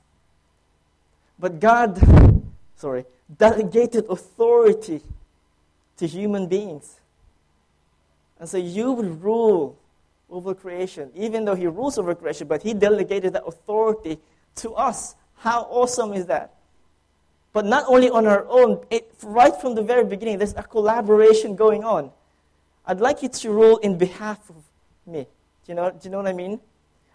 But 1.39 1.59
God, 1.59 1.99
sorry, 2.77 3.07
delegated 3.39 4.05
authority 4.11 5.01
to 5.97 6.07
human 6.07 6.47
beings. 6.47 7.01
And 8.39 8.49
so 8.49 8.59
you 8.59 8.93
will 8.93 9.11
rule 9.15 9.79
over 10.31 10.55
creation, 10.55 11.11
even 11.15 11.45
though 11.45 11.55
He 11.55 11.67
rules 11.67 11.99
over 11.99 12.15
creation, 12.15 12.47
but 12.47 12.63
He 12.63 12.75
delegated 12.75 13.33
that 13.35 13.45
authority 13.45 14.19
to 14.57 14.75
us. 14.75 15.15
How 15.37 15.63
awesome 15.63 16.13
is 16.13 16.27
that? 16.27 16.55
But 17.53 17.65
not 17.65 17.85
only 17.89 18.11
on 18.11 18.27
our 18.27 18.47
own, 18.49 18.85
it, 18.91 19.11
right 19.23 19.55
from 19.55 19.75
the 19.75 19.83
very 19.83 20.05
beginning, 20.05 20.39
there's 20.39 20.55
a 20.55 20.63
collaboration 20.63 21.57
going 21.57 21.85
on. 21.85 22.11
I'd 22.85 23.01
like 23.01 23.23
you 23.23 23.29
to 23.29 23.51
rule 23.51 23.79
in 23.79 23.97
behalf 23.97 24.51
of 24.51 24.57
me. 25.07 25.23
Do 25.23 25.73
you 25.73 25.75
know, 25.75 25.91
do 25.91 25.99
you 26.05 26.11
know 26.11 26.19
what 26.19 26.27
I 26.27 26.33
mean? 26.33 26.61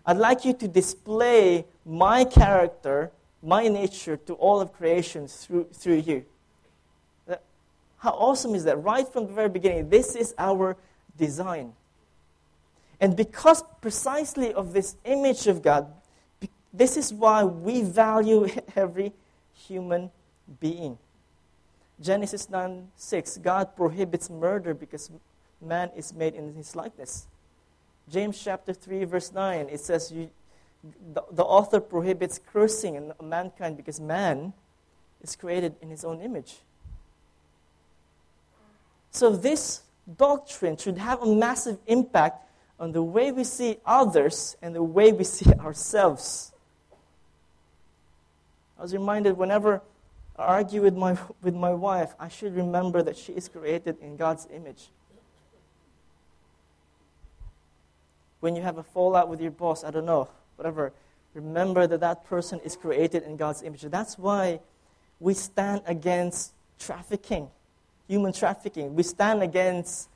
I'd 0.05 0.17
like 0.17 0.43
you 0.43 0.53
to 0.53 0.67
display 0.67 1.65
my 1.85 2.25
character, 2.25 3.11
my 3.43 3.67
nature 3.67 4.17
to 4.17 4.33
all 4.33 4.59
of 4.59 4.73
creation 4.73 5.27
through, 5.27 5.67
through 5.73 5.97
you. 5.97 6.25
How 8.01 8.11
awesome 8.11 8.55
is 8.55 8.63
that? 8.63 8.81
Right 8.83 9.07
from 9.07 9.27
the 9.27 9.33
very 9.33 9.49
beginning, 9.49 9.89
this 9.89 10.15
is 10.15 10.33
our 10.39 10.75
design. 11.19 11.73
And 13.01 13.17
because 13.17 13.63
precisely 13.81 14.53
of 14.53 14.73
this 14.73 14.95
image 15.03 15.47
of 15.47 15.63
God, 15.63 15.91
this 16.71 16.95
is 16.95 17.11
why 17.11 17.43
we 17.43 17.81
value 17.81 18.47
every 18.75 19.11
human 19.53 20.11
being. 20.59 20.99
Genesis 21.99 22.49
9 22.49 22.87
6, 22.95 23.37
God 23.39 23.75
prohibits 23.75 24.29
murder 24.29 24.75
because 24.75 25.09
man 25.59 25.89
is 25.95 26.13
made 26.13 26.35
in 26.35 26.53
his 26.53 26.75
likeness. 26.75 27.27
James 28.09 28.41
chapter 28.41 28.73
3, 28.73 29.03
verse 29.05 29.31
9, 29.31 29.69
it 29.69 29.79
says, 29.79 30.11
you, 30.11 30.29
the, 31.13 31.23
the 31.31 31.43
author 31.43 31.79
prohibits 31.79 32.39
cursing 32.51 32.95
in 32.95 33.13
mankind 33.21 33.77
because 33.77 33.99
man 33.99 34.53
is 35.21 35.35
created 35.35 35.75
in 35.81 35.89
his 35.89 36.03
own 36.03 36.21
image. 36.21 36.57
So, 39.11 39.35
this 39.35 39.81
doctrine 40.17 40.77
should 40.77 40.97
have 40.97 41.21
a 41.21 41.35
massive 41.35 41.77
impact 41.85 42.47
on 42.81 42.91
the 42.91 43.01
way 43.01 43.31
we 43.31 43.45
see 43.45 43.77
others 43.85 44.57
and 44.61 44.75
the 44.75 44.83
way 44.83 45.13
we 45.13 45.23
see 45.23 45.49
ourselves. 45.59 46.51
I 48.77 48.81
was 48.81 48.91
reminded 48.91 49.37
whenever 49.37 49.81
I 50.37 50.43
argue 50.43 50.81
with 50.81 50.97
my, 50.97 51.17
with 51.41 51.55
my 51.55 51.73
wife, 51.73 52.13
I 52.19 52.27
should 52.27 52.53
remember 52.53 53.01
that 53.03 53.15
she 53.15 53.31
is 53.31 53.47
created 53.47 53.95
in 54.01 54.17
God's 54.17 54.45
image. 54.53 54.89
when 58.41 58.55
you 58.55 58.61
have 58.61 58.77
a 58.77 58.83
fallout 58.83 59.29
with 59.29 59.39
your 59.39 59.51
boss, 59.51 59.83
I 59.83 59.91
don't 59.91 60.05
know, 60.05 60.27
whatever, 60.57 60.91
remember 61.33 61.87
that 61.87 62.01
that 62.01 62.25
person 62.25 62.59
is 62.65 62.75
created 62.75 63.23
in 63.23 63.37
God's 63.37 63.63
image. 63.63 63.83
That's 63.83 64.17
why 64.17 64.59
we 65.19 65.33
stand 65.35 65.83
against 65.85 66.53
trafficking, 66.77 67.47
human 68.07 68.33
trafficking. 68.33 68.95
We 68.95 69.03
stand 69.03 69.41
against 69.41 70.09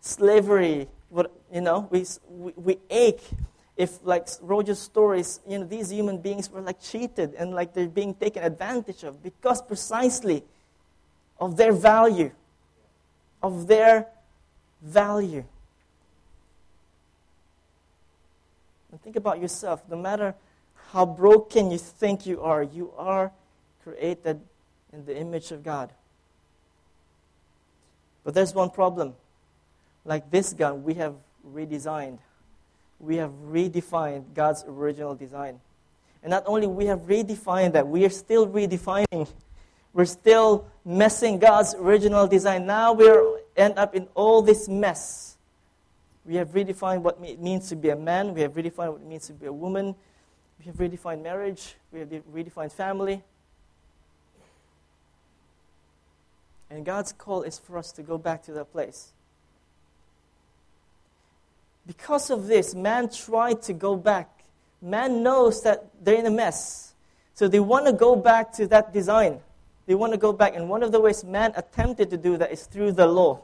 slavery. 0.00 0.88
What, 1.12 1.30
you 1.52 1.60
know, 1.60 1.88
we, 1.90 2.06
we, 2.26 2.52
we 2.56 2.78
ache 2.88 3.20
if, 3.76 3.98
like 4.02 4.28
Roger's 4.40 4.78
stories, 4.78 5.40
you 5.46 5.58
know, 5.58 5.66
these 5.66 5.90
human 5.90 6.16
beings 6.16 6.50
were 6.50 6.62
like 6.62 6.80
cheated 6.80 7.34
and 7.34 7.54
like 7.54 7.74
they're 7.74 7.86
being 7.86 8.14
taken 8.14 8.42
advantage 8.42 9.02
of 9.04 9.22
because 9.22 9.60
precisely 9.60 10.42
of 11.38 11.58
their 11.58 11.72
value, 11.72 12.30
of 13.42 13.66
their 13.66 14.06
value. 14.80 15.44
And 18.90 19.02
think 19.02 19.16
about 19.16 19.38
yourself. 19.38 19.82
No 19.90 19.98
matter 19.98 20.34
how 20.92 21.04
broken 21.04 21.70
you 21.70 21.78
think 21.78 22.24
you 22.24 22.40
are, 22.40 22.62
you 22.62 22.90
are 22.96 23.32
created 23.84 24.40
in 24.94 25.04
the 25.04 25.14
image 25.14 25.50
of 25.50 25.62
God. 25.62 25.92
But 28.24 28.32
there's 28.32 28.54
one 28.54 28.70
problem. 28.70 29.14
Like 30.04 30.30
this 30.30 30.52
gun, 30.52 30.82
we 30.84 30.94
have 30.94 31.14
redesigned. 31.54 32.18
We 32.98 33.16
have 33.16 33.30
redefined 33.46 34.34
God's 34.34 34.64
original 34.66 35.14
design. 35.14 35.60
And 36.22 36.30
not 36.30 36.44
only 36.46 36.66
we 36.66 36.86
have 36.86 37.00
redefined 37.00 37.72
that, 37.72 37.86
we 37.86 38.04
are 38.04 38.10
still 38.10 38.46
redefining. 38.46 39.28
We're 39.92 40.04
still 40.04 40.66
messing 40.84 41.38
God's 41.38 41.74
original 41.74 42.26
design. 42.26 42.66
Now 42.66 42.92
we 42.92 43.10
end 43.56 43.78
up 43.78 43.94
in 43.94 44.08
all 44.14 44.40
this 44.40 44.68
mess 44.68 45.32
we 46.24 46.36
have 46.36 46.50
redefined 46.50 47.02
what 47.02 47.18
it 47.22 47.40
means 47.40 47.68
to 47.70 47.76
be 47.76 47.88
a 47.90 47.96
man. 47.96 48.34
We 48.34 48.42
have 48.42 48.52
redefined 48.52 48.92
what 48.92 49.00
it 49.00 49.06
means 49.06 49.26
to 49.26 49.32
be 49.32 49.46
a 49.46 49.52
woman. 49.52 49.94
We 50.58 50.66
have 50.66 50.76
redefined 50.76 51.22
marriage. 51.22 51.74
We 51.92 52.00
have 52.00 52.08
redefined 52.08 52.72
family. 52.72 53.22
And 56.70 56.84
God's 56.86 57.12
call 57.12 57.42
is 57.42 57.58
for 57.58 57.76
us 57.76 57.92
to 57.92 58.02
go 58.02 58.18
back 58.18 58.42
to 58.44 58.52
that 58.52 58.72
place. 58.72 59.12
Because 61.86 62.30
of 62.30 62.46
this, 62.46 62.74
man 62.74 63.08
tried 63.10 63.62
to 63.62 63.72
go 63.72 63.96
back. 63.96 64.28
Man 64.80 65.22
knows 65.22 65.62
that 65.62 65.90
they're 66.02 66.18
in 66.18 66.26
a 66.26 66.30
mess. 66.30 66.94
So 67.34 67.48
they 67.48 67.60
want 67.60 67.86
to 67.86 67.92
go 67.92 68.14
back 68.16 68.52
to 68.54 68.66
that 68.68 68.92
design. 68.92 69.40
They 69.86 69.94
want 69.94 70.12
to 70.12 70.18
go 70.18 70.32
back. 70.32 70.54
And 70.54 70.68
one 70.68 70.82
of 70.82 70.92
the 70.92 71.00
ways 71.00 71.24
man 71.24 71.52
attempted 71.56 72.10
to 72.10 72.16
do 72.16 72.36
that 72.36 72.52
is 72.52 72.66
through 72.66 72.92
the 72.92 73.06
law 73.06 73.42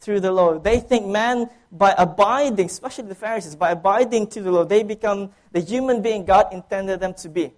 through 0.00 0.20
the 0.20 0.32
law. 0.32 0.58
They 0.58 0.80
think 0.80 1.06
man, 1.06 1.50
by 1.72 1.94
abiding, 1.96 2.66
especially 2.66 3.08
the 3.08 3.14
Pharisees, 3.14 3.56
by 3.56 3.72
abiding 3.72 4.28
to 4.28 4.42
the 4.42 4.50
law, 4.50 4.64
they 4.64 4.82
become 4.82 5.30
the 5.52 5.60
human 5.60 6.02
being 6.02 6.24
God 6.24 6.52
intended 6.52 7.00
them 7.00 7.14
to 7.14 7.28
be. 7.28 7.52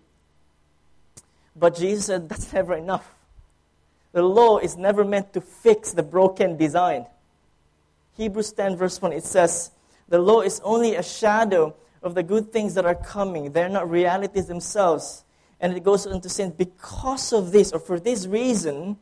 But 1.54 1.76
Jesus 1.76 2.06
said 2.06 2.28
that's 2.28 2.52
never 2.52 2.74
enough. 2.74 3.12
The 4.12 4.22
law 4.22 4.58
is 4.58 4.76
never 4.76 5.04
meant 5.04 5.32
to 5.34 5.40
fix 5.40 5.92
the 5.92 6.02
broken 6.02 6.56
design. 6.56 7.06
Hebrews 8.18 8.52
10, 8.52 8.76
verse 8.76 9.00
1, 9.00 9.12
it 9.12 9.24
says, 9.24 9.70
The 10.08 10.18
law 10.18 10.42
is 10.42 10.60
only 10.64 10.96
a 10.96 11.02
shadow 11.02 11.74
of 12.02 12.14
the 12.14 12.22
good 12.22 12.52
things 12.52 12.74
that 12.74 12.84
are 12.84 12.94
coming. 12.94 13.52
They're 13.52 13.68
not 13.68 13.88
realities 13.88 14.46
themselves. 14.46 15.24
And 15.60 15.76
it 15.76 15.84
goes 15.84 16.06
on 16.06 16.20
to 16.20 16.28
say, 16.28 16.52
because 16.56 17.32
of 17.32 17.52
this, 17.52 17.72
or 17.72 17.78
for 17.78 17.98
this 17.98 18.26
reason, 18.26 18.98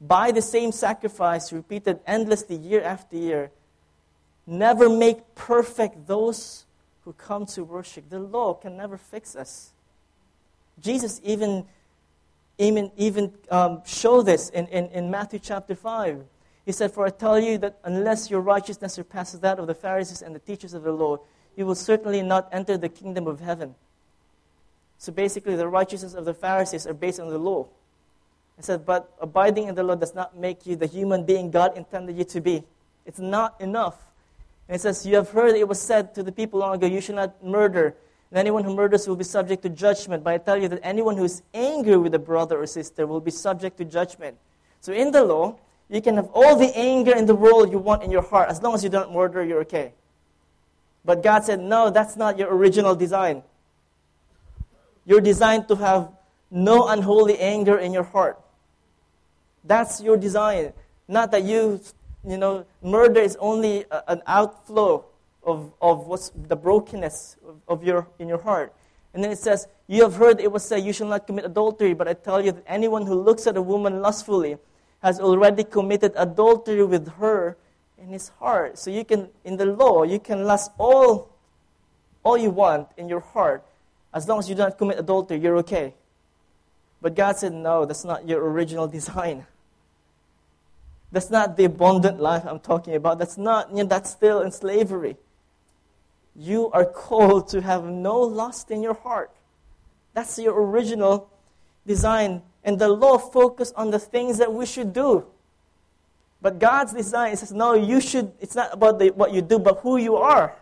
by 0.00 0.30
the 0.30 0.40
same 0.40 0.72
sacrifice 0.72 1.52
repeated 1.52 1.98
endlessly 2.06 2.56
year 2.56 2.82
after 2.82 3.16
year, 3.16 3.50
never 4.46 4.88
make 4.88 5.34
perfect 5.34 6.06
those 6.06 6.64
who 7.04 7.12
come 7.12 7.46
to 7.46 7.64
worship. 7.64 8.08
The 8.08 8.20
law 8.20 8.54
can 8.54 8.76
never 8.76 8.96
fix 8.96 9.36
us. 9.36 9.72
Jesus 10.80 11.20
even 11.24 11.66
even, 12.58 12.92
even 12.96 13.32
um, 13.50 13.82
show 13.84 14.22
this 14.22 14.48
in, 14.50 14.68
in, 14.68 14.86
in 14.90 15.10
Matthew 15.10 15.40
chapter 15.40 15.74
5. 15.74 16.24
He 16.64 16.72
said, 16.72 16.92
For 16.92 17.06
I 17.06 17.10
tell 17.10 17.38
you 17.38 17.58
that 17.58 17.78
unless 17.84 18.30
your 18.30 18.40
righteousness 18.40 18.94
surpasses 18.94 19.40
that 19.40 19.58
of 19.58 19.66
the 19.66 19.74
Pharisees 19.74 20.22
and 20.22 20.34
the 20.34 20.38
teachers 20.38 20.74
of 20.74 20.82
the 20.82 20.92
law, 20.92 21.18
you 21.56 21.66
will 21.66 21.74
certainly 21.74 22.22
not 22.22 22.48
enter 22.52 22.76
the 22.76 22.88
kingdom 22.88 23.26
of 23.26 23.40
heaven. 23.40 23.74
So 24.98 25.12
basically, 25.12 25.56
the 25.56 25.68
righteousness 25.68 26.14
of 26.14 26.24
the 26.24 26.34
Pharisees 26.34 26.86
are 26.86 26.94
based 26.94 27.20
on 27.20 27.28
the 27.28 27.38
law. 27.38 27.66
He 28.56 28.62
said, 28.62 28.86
But 28.86 29.12
abiding 29.20 29.68
in 29.68 29.74
the 29.74 29.82
law 29.82 29.94
does 29.94 30.14
not 30.14 30.36
make 30.36 30.66
you 30.66 30.76
the 30.76 30.86
human 30.86 31.24
being 31.24 31.50
God 31.50 31.76
intended 31.76 32.16
you 32.16 32.24
to 32.24 32.40
be. 32.40 32.64
It's 33.04 33.18
not 33.18 33.60
enough. 33.60 33.98
And 34.68 34.76
it 34.76 34.80
says, 34.80 35.04
You 35.04 35.16
have 35.16 35.30
heard 35.30 35.54
it 35.56 35.68
was 35.68 35.80
said 35.80 36.14
to 36.14 36.22
the 36.22 36.32
people 36.32 36.60
long 36.60 36.76
ago, 36.76 36.86
You 36.86 37.00
shall 37.00 37.16
not 37.16 37.44
murder. 37.44 37.94
And 38.30 38.38
anyone 38.38 38.64
who 38.64 38.74
murders 38.74 39.06
will 39.06 39.16
be 39.16 39.24
subject 39.24 39.62
to 39.62 39.68
judgment. 39.68 40.24
But 40.24 40.34
I 40.34 40.38
tell 40.38 40.60
you 40.60 40.68
that 40.68 40.80
anyone 40.82 41.16
who 41.16 41.24
is 41.24 41.42
angry 41.52 41.96
with 41.96 42.14
a 42.14 42.18
brother 42.18 42.60
or 42.60 42.66
sister 42.66 43.06
will 43.06 43.20
be 43.20 43.30
subject 43.30 43.76
to 43.78 43.84
judgment. 43.84 44.38
So 44.80 44.92
in 44.92 45.12
the 45.12 45.22
law, 45.22 45.56
you 45.88 46.00
can 46.00 46.16
have 46.16 46.28
all 46.32 46.56
the 46.56 46.76
anger 46.76 47.14
in 47.14 47.26
the 47.26 47.34
world 47.34 47.70
you 47.70 47.78
want 47.78 48.02
in 48.02 48.10
your 48.10 48.22
heart. 48.22 48.48
As 48.48 48.62
long 48.62 48.74
as 48.74 48.82
you 48.82 48.90
don't 48.90 49.12
murder, 49.12 49.44
you're 49.44 49.60
okay. 49.60 49.92
But 51.04 51.22
God 51.22 51.44
said, 51.44 51.60
No, 51.60 51.90
that's 51.90 52.16
not 52.16 52.38
your 52.38 52.54
original 52.54 52.94
design. 52.94 53.42
You're 55.04 55.20
designed 55.20 55.68
to 55.68 55.76
have 55.76 56.10
no 56.50 56.88
unholy 56.88 57.38
anger 57.38 57.78
in 57.78 57.92
your 57.92 58.04
heart. 58.04 58.40
That's 59.64 60.00
your 60.00 60.16
design. 60.16 60.72
Not 61.06 61.30
that 61.32 61.42
you, 61.42 61.80
you 62.26 62.38
know, 62.38 62.64
murder 62.82 63.20
is 63.20 63.36
only 63.36 63.84
a, 63.90 64.02
an 64.08 64.22
outflow 64.26 65.04
of, 65.42 65.72
of 65.82 66.06
what's 66.06 66.30
the 66.30 66.56
brokenness 66.56 67.36
of, 67.46 67.60
of, 67.68 67.84
your, 67.84 68.08
in 68.18 68.28
your 68.28 68.40
heart. 68.40 68.72
And 69.12 69.22
then 69.22 69.30
it 69.30 69.38
says, 69.38 69.68
You 69.86 70.02
have 70.02 70.16
heard 70.16 70.40
it 70.40 70.50
was 70.50 70.64
said, 70.64 70.84
You 70.84 70.94
shall 70.94 71.08
not 71.08 71.26
commit 71.26 71.44
adultery, 71.44 71.92
but 71.92 72.08
I 72.08 72.14
tell 72.14 72.42
you 72.42 72.52
that 72.52 72.64
anyone 72.66 73.06
who 73.06 73.14
looks 73.14 73.46
at 73.46 73.56
a 73.56 73.62
woman 73.62 74.00
lustfully 74.00 74.56
has 75.04 75.20
already 75.20 75.62
committed 75.62 76.14
adultery 76.16 76.82
with 76.82 77.06
her 77.20 77.58
in 77.98 78.08
his 78.08 78.30
heart. 78.40 78.78
So 78.78 78.90
you 78.90 79.04
can, 79.04 79.28
in 79.44 79.58
the 79.58 79.66
law, 79.66 80.02
you 80.02 80.18
can 80.18 80.44
lust 80.44 80.70
all, 80.78 81.28
all 82.22 82.38
you 82.38 82.48
want 82.48 82.88
in 82.96 83.06
your 83.06 83.20
heart. 83.20 83.62
As 84.14 84.26
long 84.26 84.38
as 84.38 84.48
you 84.48 84.54
don't 84.54 84.76
commit 84.78 84.98
adultery, 84.98 85.36
you're 85.36 85.58
okay. 85.58 85.92
But 87.02 87.14
God 87.14 87.36
said, 87.36 87.52
no, 87.52 87.84
that's 87.84 88.02
not 88.02 88.26
your 88.26 88.42
original 88.50 88.88
design. 88.88 89.44
That's 91.12 91.28
not 91.28 91.58
the 91.58 91.66
abundant 91.66 92.18
life 92.18 92.44
I'm 92.46 92.58
talking 92.58 92.94
about. 92.94 93.18
That's 93.18 93.36
not, 93.36 93.68
you 93.72 93.82
know, 93.82 93.84
that's 93.84 94.10
still 94.10 94.40
in 94.40 94.50
slavery. 94.52 95.18
You 96.34 96.70
are 96.70 96.86
called 96.86 97.48
to 97.48 97.60
have 97.60 97.84
no 97.84 98.20
lust 98.20 98.70
in 98.70 98.82
your 98.82 98.94
heart. 98.94 99.30
That's 100.14 100.38
your 100.38 100.58
original 100.58 101.28
design. 101.86 102.40
And 102.64 102.78
the 102.78 102.88
law 102.88 103.18
focused 103.18 103.74
on 103.76 103.90
the 103.90 103.98
things 103.98 104.38
that 104.38 104.52
we 104.52 104.64
should 104.66 104.92
do. 104.92 105.26
But 106.40 106.58
God's 106.58 106.92
design 106.92 107.36
says, 107.36 107.52
no, 107.52 107.74
you 107.74 108.00
should, 108.00 108.32
it's 108.40 108.54
not 108.54 108.72
about 108.72 108.98
the, 108.98 109.10
what 109.10 109.32
you 109.32 109.42
do, 109.42 109.58
but 109.58 109.78
who 109.80 109.96
you 109.98 110.16
are. 110.16 110.56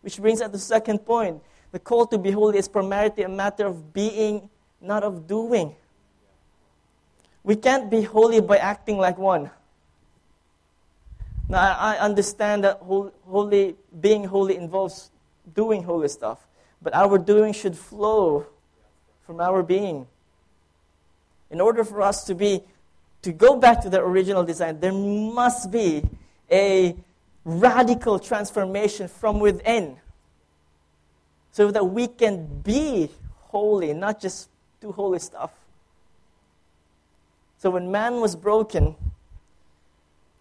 Which 0.00 0.18
brings 0.20 0.40
us 0.40 0.46
to 0.48 0.52
the 0.52 0.58
second 0.58 1.00
point. 1.00 1.42
The 1.72 1.78
call 1.78 2.06
to 2.06 2.18
be 2.18 2.30
holy 2.30 2.58
is 2.58 2.68
primarily 2.68 3.22
a 3.22 3.28
matter 3.28 3.66
of 3.66 3.92
being, 3.92 4.48
not 4.80 5.02
of 5.02 5.26
doing. 5.26 5.74
We 7.42 7.56
can't 7.56 7.90
be 7.90 8.02
holy 8.02 8.40
by 8.40 8.56
acting 8.58 8.98
like 8.98 9.18
one. 9.18 9.50
Now, 11.48 11.76
I 11.78 11.96
understand 11.98 12.64
that 12.64 12.80
holy, 12.80 13.76
being 14.00 14.24
holy 14.24 14.56
involves 14.56 15.10
doing 15.54 15.82
holy 15.82 16.08
stuff, 16.08 16.46
but 16.82 16.94
our 16.94 17.18
doing 17.18 17.52
should 17.52 17.76
flow 17.76 18.46
from 19.24 19.40
our 19.40 19.62
being. 19.62 20.06
In 21.50 21.60
order 21.60 21.84
for 21.84 22.02
us 22.02 22.24
to 22.24 22.34
be 22.34 22.62
to 23.22 23.32
go 23.32 23.56
back 23.56 23.80
to 23.82 23.90
the 23.90 24.00
original 24.00 24.44
design, 24.44 24.80
there 24.80 24.92
must 24.92 25.70
be 25.70 26.02
a 26.50 26.96
radical 27.44 28.18
transformation 28.18 29.08
from 29.08 29.40
within 29.40 29.96
so 31.50 31.70
that 31.70 31.84
we 31.84 32.06
can 32.06 32.46
be 32.62 33.08
holy, 33.48 33.92
not 33.92 34.20
just 34.20 34.48
do 34.80 34.92
holy 34.92 35.18
stuff. 35.18 35.50
So 37.58 37.70
when 37.70 37.90
man 37.90 38.20
was 38.20 38.36
broken, 38.36 38.94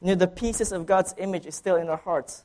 you 0.01 0.09
know, 0.09 0.15
the 0.15 0.27
pieces 0.27 0.71
of 0.71 0.85
God's 0.85 1.15
image 1.17 1.45
is 1.45 1.55
still 1.55 1.77
in 1.77 1.89
our 1.89 1.97
hearts. 1.97 2.43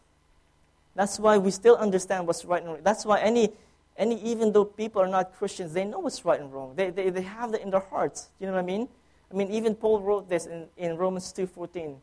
That's 0.95 1.19
why 1.19 1.39
we 1.39 1.51
still 1.51 1.77
understand 1.77 2.27
what's 2.27 2.45
right 2.45 2.63
and 2.63 2.73
wrong. 2.73 2.81
That's 2.83 3.05
why 3.05 3.21
any, 3.21 3.51
any 3.97 4.21
even 4.23 4.53
though 4.53 4.65
people 4.65 5.03
are 5.03 5.09
not 5.09 5.35
Christians, 5.35 5.73
they 5.73 5.85
know 5.85 6.01
what's 6.01 6.25
right 6.25 6.41
and 6.41 6.53
wrong. 6.53 6.75
They, 6.77 6.91
they, 6.91 7.11
they 7.11 7.23
have 7.23 7.53
that 7.53 7.61
in 7.61 7.71
their 7.71 7.81
hearts. 7.81 8.31
Do 8.39 8.45
you 8.45 8.47
know 8.47 8.55
what 8.55 8.63
I 8.63 8.67
mean? 8.67 8.89
I 9.31 9.35
mean, 9.35 9.51
even 9.51 9.75
Paul 9.75 10.01
wrote 10.01 10.29
this 10.29 10.47
in, 10.47 10.67
in 10.77 10.97
Romans 10.97 11.33
2.14, 11.33 11.97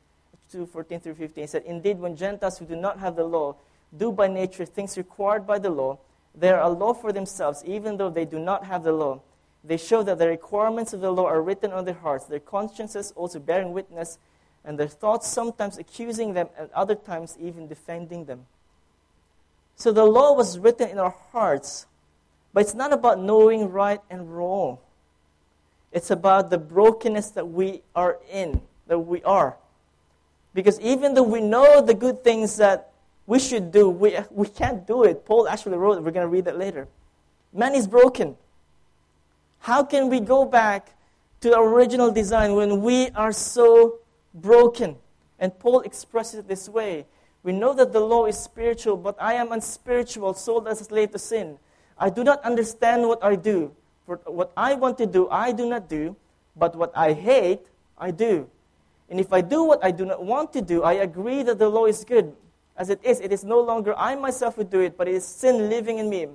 2.14 0.54 1.02
through 1.02 1.16
15. 1.16 1.44
He 1.44 1.48
said, 1.48 1.64
Indeed, 1.66 2.00
when 2.00 2.16
Gentiles 2.16 2.58
who 2.58 2.66
do 2.66 2.76
not 2.76 3.00
have 3.00 3.16
the 3.16 3.24
law 3.24 3.56
do 3.96 4.12
by 4.12 4.28
nature 4.28 4.66
things 4.66 4.98
required 4.98 5.48
by 5.48 5.60
the 5.60 5.70
law, 5.70 6.00
they 6.36 6.50
are 6.50 6.62
a 6.62 6.70
law 6.70 6.94
for 6.94 7.12
themselves, 7.12 7.64
even 7.66 7.98
though 7.98 8.10
they 8.10 8.26
do 8.26 8.40
not 8.40 8.66
have 8.66 8.84
the 8.84 8.92
law. 8.92 9.22
They 9.64 9.78
show 9.78 10.04
that 10.04 10.18
the 10.18 10.28
requirements 10.28 10.94
of 10.94 11.02
the 11.02 11.12
law 11.12 11.26
are 11.26 11.42
written 11.42 11.72
on 11.72 11.86
their 11.86 11.96
hearts, 11.96 12.26
their 12.26 12.40
consciences 12.40 13.12
also 13.16 13.40
bearing 13.40 13.74
witness, 13.74 14.18
and 14.64 14.78
their 14.78 14.88
thoughts 14.88 15.28
sometimes 15.28 15.78
accusing 15.78 16.34
them, 16.34 16.50
and 16.58 16.70
other 16.72 16.96
times 16.96 17.36
even 17.40 17.68
defending 17.68 18.26
them. 18.26 18.46
So 19.80 19.94
the 19.94 20.04
law 20.04 20.34
was 20.34 20.60
written 20.60 20.90
in 20.90 21.00
our 21.00 21.16
hearts, 21.32 21.86
but 22.54 22.60
it's 22.62 22.74
not 22.74 22.92
about 22.92 23.20
knowing 23.20 23.72
right 23.72 24.02
and 24.10 24.36
wrong. 24.36 24.78
It's 25.94 26.12
about 26.12 26.50
the 26.50 26.58
brokenness 26.58 27.32
that 27.32 27.48
we 27.48 27.82
are 27.96 28.20
in, 28.30 28.62
that 28.88 29.00
we 29.00 29.24
are. 29.24 29.56
Because 30.54 30.80
even 30.82 31.14
though 31.14 31.24
we 31.24 31.40
know 31.40 31.82
the 31.82 31.94
good 31.94 32.26
things 32.26 32.58
that 32.58 32.92
we 33.26 33.40
should 33.40 33.72
do, 33.72 33.90
we, 33.90 34.18
we 34.32 34.48
can't 34.48 34.86
do 34.86 35.04
it. 35.04 35.26
Paul 35.26 35.48
actually 35.48 35.78
wrote 35.78 35.98
it. 35.98 36.04
We're 36.04 36.12
going 36.12 36.26
to 36.26 36.32
read 36.32 36.46
that 36.46 36.58
later. 36.58 36.88
Man 37.54 37.74
is 37.74 37.88
broken. 37.88 38.36
How 39.60 39.84
can 39.84 40.10
we 40.10 40.20
go 40.20 40.44
back 40.44 40.90
to 41.40 41.52
the 41.52 41.60
original 41.60 42.12
design 42.12 42.54
when 42.56 42.82
we 42.82 43.10
are 43.12 43.32
so 43.32 44.00
broken? 44.34 44.98
And 45.40 45.58
Paul 45.58 45.82
expresses 45.82 46.40
it 46.40 46.48
this 46.50 46.68
way 46.68 47.06
We 47.44 47.54
know 47.54 47.74
that 47.74 47.94
the 47.94 48.00
law 48.00 48.26
is 48.26 48.38
spiritual, 48.38 48.98
but 48.98 49.16
I 49.20 49.34
am 49.34 49.52
unspiritual, 49.52 50.34
sold 50.34 50.68
as 50.68 50.82
a 50.82 50.84
slave 50.84 51.12
to 51.12 51.20
sin. 51.20 51.58
I 51.98 52.10
do 52.10 52.24
not 52.24 52.44
understand 52.44 53.08
what 53.08 53.24
I 53.24 53.36
do. 53.36 53.72
For 54.06 54.18
what 54.26 54.52
I 54.58 54.76
want 54.76 54.98
to 54.98 55.06
do, 55.06 55.30
I 55.30 55.52
do 55.52 55.68
not 55.68 55.88
do, 55.88 56.16
but 56.56 56.76
what 56.76 56.92
I 56.96 57.14
hate, 57.14 57.68
I 57.98 58.12
do. 58.12 58.50
And 59.10 59.20
if 59.20 59.34
I 59.34 59.42
do 59.42 59.64
what 59.64 59.84
I 59.84 59.92
do 59.92 60.06
not 60.06 60.24
want 60.24 60.54
to 60.54 60.62
do, 60.62 60.84
I 60.84 60.94
agree 60.94 61.44
that 61.44 61.60
the 61.60 61.70
law 61.70 61.86
is 61.86 62.04
good. 62.04 62.36
As 62.76 62.90
it 62.90 63.00
is, 63.04 63.20
it 63.20 63.34
is 63.34 63.44
no 63.44 63.60
longer 63.60 63.94
I 63.98 64.16
myself 64.16 64.56
who 64.56 64.64
do 64.64 64.80
it, 64.80 64.98
but 64.98 65.08
it 65.08 65.16
is 65.16 65.26
sin 65.26 65.70
living 65.70 65.98
in 65.98 66.10
me. 66.10 66.28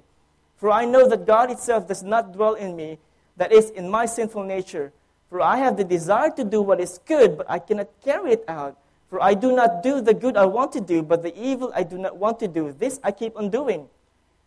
For 0.56 0.70
I 0.70 0.84
know 0.84 1.08
that 1.08 1.26
God 1.26 1.50
itself 1.50 1.88
does 1.88 2.02
not 2.02 2.32
dwell 2.32 2.54
in 2.54 2.76
me, 2.76 2.98
that 3.36 3.52
is, 3.52 3.70
in 3.70 3.90
my 3.90 4.06
sinful 4.06 4.44
nature. 4.44 4.92
For 5.30 5.40
I 5.40 5.56
have 5.56 5.76
the 5.76 5.84
desire 5.84 6.30
to 6.30 6.44
do 6.44 6.62
what 6.62 6.80
is 6.80 7.00
good, 7.06 7.36
but 7.36 7.50
I 7.50 7.58
cannot 7.58 7.88
carry 8.04 8.32
it 8.32 8.44
out. 8.46 8.76
For 9.14 9.22
I 9.22 9.34
do 9.34 9.54
not 9.54 9.84
do 9.84 10.00
the 10.00 10.12
good 10.12 10.36
I 10.36 10.44
want 10.44 10.72
to 10.72 10.80
do, 10.80 11.00
but 11.00 11.22
the 11.22 11.30
evil 11.40 11.70
I 11.72 11.84
do 11.84 11.96
not 11.96 12.16
want 12.16 12.40
to 12.40 12.48
do. 12.48 12.74
This 12.76 12.98
I 13.04 13.12
keep 13.12 13.36
on 13.36 13.48
doing. 13.48 13.86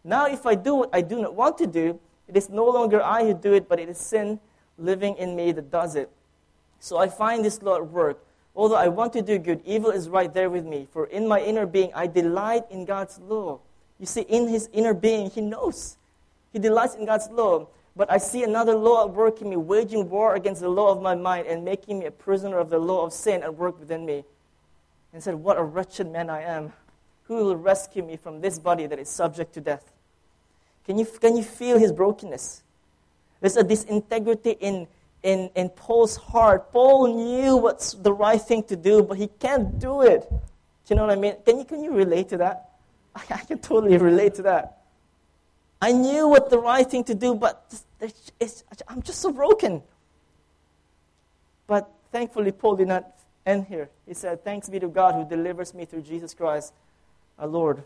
Now, 0.04 0.26
if 0.26 0.46
I 0.46 0.56
do 0.56 0.76
what 0.76 0.90
I 0.92 1.00
do 1.00 1.22
not 1.22 1.36
want 1.36 1.58
to 1.60 1.68
do, 1.68 1.98
it 2.28 2.36
is 2.36 2.50
no 2.50 2.66
longer 2.66 3.02
I 3.02 3.24
who 3.24 3.34
do 3.34 3.54
it, 3.54 3.70
but 3.70 3.80
it 3.80 3.88
is 3.88 3.98
sin 3.98 4.42
living 4.78 5.16
in 5.16 5.38
me 5.38 5.54
that 5.54 5.72
does 5.72 5.96
it. 5.96 6.12
So 6.82 6.98
I 6.98 7.08
find 7.08 7.46
this 7.46 7.62
law 7.62 7.78
at 7.78 7.88
work. 7.88 8.20
Although 8.58 8.76
I 8.76 8.90
want 8.90 9.14
to 9.14 9.22
do 9.22 9.38
good, 9.40 9.62
evil 9.64 9.90
is 9.90 10.10
right 10.10 10.34
there 10.34 10.50
with 10.50 10.66
me. 10.66 10.86
For 10.92 11.06
in 11.06 11.30
my 11.30 11.40
inner 11.40 11.66
being, 11.66 11.94
I 11.96 12.08
delight 12.08 12.66
in 12.70 12.84
God's 12.84 13.20
law. 13.20 13.62
You 14.02 14.06
see, 14.06 14.24
in 14.24 14.50
his 14.50 14.68
inner 14.74 14.94
being, 14.94 15.30
he 15.30 15.40
knows. 15.40 15.96
He 16.52 16.60
delights 16.60 16.96
in 16.96 17.06
God's 17.06 17.30
law. 17.30 17.68
But 17.96 18.12
I 18.12 18.18
see 18.18 18.44
another 18.44 18.76
law 18.76 19.06
at 19.06 19.12
work 19.12 19.42
in 19.42 19.50
me, 19.50 19.56
waging 19.56 20.10
war 20.10 20.36
against 20.36 20.60
the 20.60 20.68
law 20.68 20.92
of 20.92 21.02
my 21.02 21.16
mind 21.16 21.48
and 21.48 21.64
making 21.64 22.00
me 22.00 22.06
a 22.08 22.12
prisoner 22.12 22.58
of 22.60 22.70
the 22.70 22.80
law 22.80 23.06
of 23.06 23.14
sin 23.14 23.44
at 23.44 23.56
work 23.56 23.80
within 23.80 24.06
me. 24.06 24.26
And 25.18 25.24
said, 25.24 25.34
What 25.34 25.58
a 25.58 25.64
wretched 25.64 26.12
man 26.12 26.30
I 26.30 26.44
am. 26.44 26.74
Who 27.24 27.38
will 27.38 27.56
rescue 27.56 28.04
me 28.04 28.18
from 28.18 28.40
this 28.40 28.60
body 28.60 28.86
that 28.86 29.00
is 29.00 29.10
subject 29.10 29.52
to 29.56 29.62
death? 29.62 29.92
Can 30.86 31.00
you, 31.00 31.08
can 31.08 31.36
you 31.36 31.42
feel 31.42 31.80
his 31.80 31.92
brokenness? 31.92 32.62
There's 33.42 33.58
a 33.58 33.64
disintegrity 33.64 34.52
in, 34.60 34.86
in, 35.24 35.50
in 35.56 35.70
Paul's 35.70 36.18
heart. 36.18 36.72
Paul 36.72 37.16
knew 37.16 37.58
what's 37.58 37.94
the 37.94 38.14
right 38.14 38.40
thing 38.40 38.62
to 38.66 38.76
do, 38.76 39.02
but 39.02 39.18
he 39.18 39.26
can't 39.40 39.80
do 39.80 40.04
it. 40.04 40.30
Do 40.30 40.38
you 40.90 40.98
know 40.98 41.08
what 41.08 41.18
I 41.18 41.20
mean? 41.20 41.34
Can 41.44 41.58
you, 41.58 41.66
can 41.66 41.84
you 41.84 41.94
relate 41.94 42.30
to 42.30 42.38
that? 42.38 42.70
I, 43.16 43.22
I 43.32 43.40
can 43.40 43.58
totally 43.58 43.98
relate 43.98 44.36
to 44.36 44.44
that. 44.44 44.84
I 45.82 45.94
knew 45.94 46.28
what 46.28 46.52
the 46.52 46.60
right 46.60 46.88
thing 46.88 47.04
to 47.06 47.16
do, 47.16 47.34
but 47.34 47.74
I'm 48.88 49.02
just 49.02 49.20
so 49.20 49.32
broken. 49.32 49.82
But 51.66 51.90
thankfully, 52.12 52.52
Paul 52.52 52.76
did 52.76 52.90
not 52.90 53.17
end 53.48 53.68
here. 53.68 53.90
He 54.06 54.14
said, 54.14 54.44
Thanks 54.44 54.70
be 54.70 54.80
to 54.80 54.88
God 54.88 55.16
who 55.16 55.28
delivers 55.28 55.74
me 55.74 55.86
through 55.86 56.02
Jesus 56.02 56.34
Christ, 56.34 56.74
our 57.40 57.48
Lord. 57.48 57.84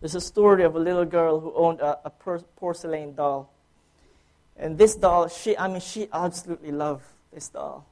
There's 0.00 0.14
a 0.14 0.20
story 0.20 0.62
of 0.62 0.76
a 0.76 0.78
little 0.78 1.04
girl 1.04 1.40
who 1.40 1.52
owned 1.54 1.80
a, 1.80 1.98
a 2.04 2.10
porcelain 2.10 3.14
doll. 3.14 3.50
And 4.56 4.78
this 4.78 4.94
doll, 4.94 5.28
she, 5.28 5.56
I 5.56 5.68
mean, 5.68 5.80
she 5.80 6.08
absolutely 6.12 6.70
loved 6.70 7.04
this 7.32 7.48
doll. 7.48 7.86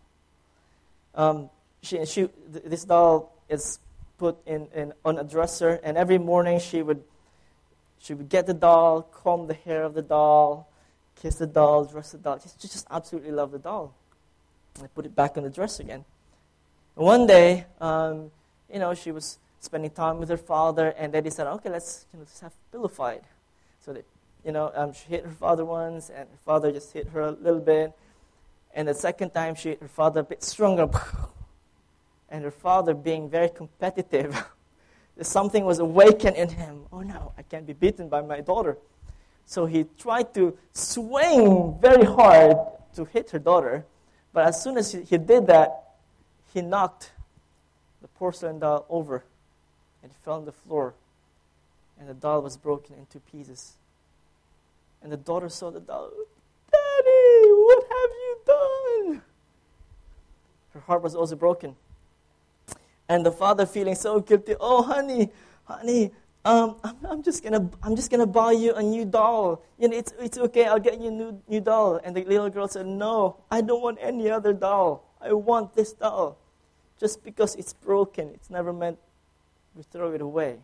Um, 1.15 1.51
she, 1.83 2.05
she, 2.05 2.29
this 2.49 2.85
doll 2.85 3.33
is 3.49 3.79
put 4.19 4.37
in, 4.47 4.69
in, 4.75 4.93
on 5.05 5.19
a 5.19 5.25
dresser, 5.25 5.81
and 5.83 5.97
every 5.97 6.19
morning 6.19 6.61
she 6.61 6.83
would, 6.83 7.03
she 7.99 8.15
would 8.15 8.29
get 8.29 8.47
the 8.47 8.55
doll, 8.55 9.03
comb 9.03 9.47
the 9.47 9.55
hair 9.55 9.83
of 9.83 9.95
the 9.95 10.03
doll, 10.03 10.69
kiss 11.21 11.37
the 11.37 11.47
doll, 11.47 11.85
dress 11.85 12.13
the 12.13 12.19
doll. 12.19 12.39
She, 12.39 12.49
she 12.61 12.69
just 12.69 12.87
absolutely 12.91 13.33
loved 13.33 13.53
the 13.53 13.59
doll. 13.59 13.95
I 14.83 14.87
put 14.89 15.07
it 15.07 15.15
back 15.15 15.37
on 15.37 15.43
the 15.43 15.51
dresser 15.51 15.83
again. 15.83 16.05
One 16.97 17.27
day, 17.27 17.67
um, 17.79 18.31
you 18.73 18.79
know, 18.79 18.95
she 18.95 19.13
was 19.13 19.39
spending 19.61 19.91
time 19.91 20.19
with 20.19 20.31
her 20.31 20.39
father, 20.39 20.95
and 20.97 21.13
then 21.13 21.25
they 21.25 21.31
said, 21.31 21.47
okay, 21.47 21.69
let's, 21.69 22.07
you 22.11 22.19
know, 22.19 22.25
have 22.41 22.55
pillow 22.73 22.89
fight. 22.89 23.23
So 23.85 23.93
they, 23.93 24.03
you 24.47 24.53
know, 24.53 24.73
um, 24.75 24.95
she 24.95 25.09
hit 25.09 25.27
her 25.27 25.31
father 25.31 25.67
once, 25.67 26.09
and 26.09 26.21
her 26.21 26.39
father 26.47 26.73
just 26.73 26.95
hit 26.95 27.09
her 27.09 27.21
a 27.21 27.33
little 27.33 27.61
bit. 27.61 27.93
And 28.75 28.89
the 28.89 28.95
second 28.95 29.33
time, 29.33 29.57
she 29.57 29.69
hit 29.69 29.83
her 29.83 29.89
father 29.89 30.21
a 30.21 30.25
bit 30.25 30.43
stronger. 30.43 30.89
and 32.31 32.43
her 32.43 32.51
father, 32.51 32.95
being 32.95 33.29
very 33.29 33.51
competitive, 33.51 34.47
something 35.21 35.67
was 35.67 35.81
awakened 35.81 36.37
in 36.37 36.49
him. 36.49 36.87
Oh 36.91 37.03
no, 37.03 37.33
I 37.37 37.43
can't 37.43 37.67
be 37.67 37.75
beaten 37.75 38.09
by 38.09 38.23
my 38.23 38.41
daughter. 38.41 38.79
So 39.45 39.67
he 39.67 39.85
tried 39.99 40.33
to 40.33 40.57
swing 40.73 41.77
very 41.79 42.07
hard 42.07 42.57
to 42.95 43.05
hit 43.05 43.33
her 43.33 43.39
daughter. 43.39 43.85
But 44.33 44.47
as 44.47 44.63
soon 44.63 44.79
as 44.79 44.93
he 44.93 45.19
did 45.19 45.47
that, 45.49 45.86
he 46.57 46.63
knocked 46.63 47.13
the 48.01 48.09
porcelain 48.09 48.59
doll 48.59 48.87
over 48.89 49.23
and 50.03 50.11
it 50.11 50.17
fell 50.25 50.37
on 50.37 50.47
the 50.47 50.53
floor. 50.53 50.95
And 52.01 52.09
the 52.09 52.15
doll 52.15 52.41
was 52.41 52.57
broken 52.57 52.97
into 52.97 53.21
pieces. 53.21 53.75
And 55.03 55.13
the 55.13 55.19
daughter 55.19 55.51
saw 55.51 55.71
the 55.71 55.81
doll. 55.81 56.11
Daddy, 56.73 57.53
what 57.67 57.83
have 57.83 58.11
you 58.11 58.39
done? 58.47 59.23
Her 60.73 60.81
heart 60.81 61.03
was 61.03 61.15
also 61.15 61.37
broken. 61.37 61.77
And 63.07 63.27
the 63.27 63.33
father 63.33 63.67
feeling 63.67 63.95
so 63.95 64.21
guilty. 64.21 64.55
Oh, 64.59 64.83
honey, 64.83 65.29
honey, 65.65 66.11
um, 66.47 66.77
I'm, 66.83 66.97
I'm, 67.07 67.23
just 67.23 67.45
gonna, 67.45 67.69
I'm 67.83 67.95
just 67.97 68.11
gonna 68.11 68.27
buy 68.27 68.53
you 68.53 68.73
a 68.75 68.83
new 68.83 69.05
doll. 69.05 69.63
You 69.79 69.91
know, 69.91 69.97
it's, 69.99 70.15
it's 70.19 70.39
okay. 70.39 70.65
I'll 70.65 70.81
get 70.81 70.99
you 71.03 71.09
a 71.09 71.11
new, 71.11 71.43
new 71.49 71.61
doll. 71.61 72.01
And 72.03 72.17
the 72.17 72.25
little 72.25 72.49
girl 72.49 72.67
said, 72.67 72.87
No, 72.87 73.37
I 73.51 73.61
don't 73.61 73.83
want 73.83 73.99
any 74.01 74.31
other 74.31 74.55
doll. 74.55 75.05
I 75.21 75.35
want 75.35 75.75
this 75.75 75.93
doll. 75.93 76.39
Just 76.99 77.23
because 77.23 77.55
it's 77.55 77.73
broken, 77.73 78.31
it's 78.35 78.51
never 78.51 78.73
meant 78.73 78.99
we 79.75 79.83
throw 79.83 80.13
it 80.13 80.21
away. 80.21 80.57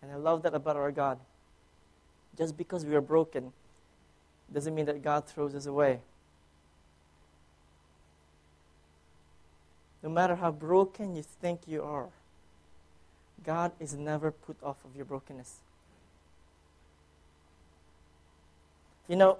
And 0.00 0.12
I 0.12 0.16
love 0.16 0.42
that 0.42 0.54
about 0.54 0.76
our 0.76 0.92
God. 0.92 1.18
Just 2.36 2.56
because 2.56 2.86
we 2.86 2.94
are 2.94 3.00
broken 3.00 3.52
doesn't 4.52 4.74
mean 4.74 4.86
that 4.86 5.02
God 5.02 5.26
throws 5.26 5.54
us 5.54 5.66
away. 5.66 6.00
No 10.02 10.08
matter 10.08 10.36
how 10.36 10.52
broken 10.52 11.16
you 11.16 11.22
think 11.22 11.62
you 11.66 11.82
are, 11.82 12.06
God 13.44 13.72
is 13.80 13.94
never 13.94 14.30
put 14.30 14.56
off 14.62 14.76
of 14.84 14.94
your 14.94 15.04
brokenness. 15.04 15.56
You 19.08 19.16
know, 19.16 19.38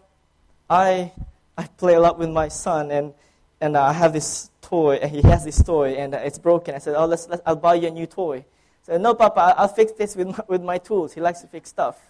I 0.68 1.12
I 1.58 1.66
play 1.66 1.94
a 1.94 2.00
lot 2.00 2.20
with 2.20 2.30
my 2.30 2.46
son, 2.46 2.92
and 2.92 3.12
and 3.60 3.76
uh, 3.76 3.82
I 3.82 3.92
have 3.92 4.12
this 4.12 4.50
toy, 4.62 4.94
and 5.02 5.10
he 5.10 5.22
has 5.22 5.44
this 5.44 5.60
toy, 5.60 5.94
and 5.94 6.14
uh, 6.14 6.18
it's 6.18 6.38
broken. 6.38 6.76
I 6.76 6.78
said, 6.78 6.94
"Oh, 6.94 7.06
let's, 7.06 7.28
let's 7.28 7.42
I'll 7.44 7.56
buy 7.56 7.74
you 7.74 7.88
a 7.88 7.90
new 7.90 8.06
toy." 8.06 8.44
Said, 8.84 9.00
"No, 9.00 9.12
Papa, 9.14 9.54
I'll 9.58 9.66
fix 9.66 9.90
this 9.92 10.14
with 10.14 10.28
my, 10.28 10.44
with 10.46 10.62
my 10.62 10.78
tools." 10.78 11.14
He 11.14 11.20
likes 11.20 11.40
to 11.40 11.48
fix 11.48 11.68
stuff. 11.68 12.00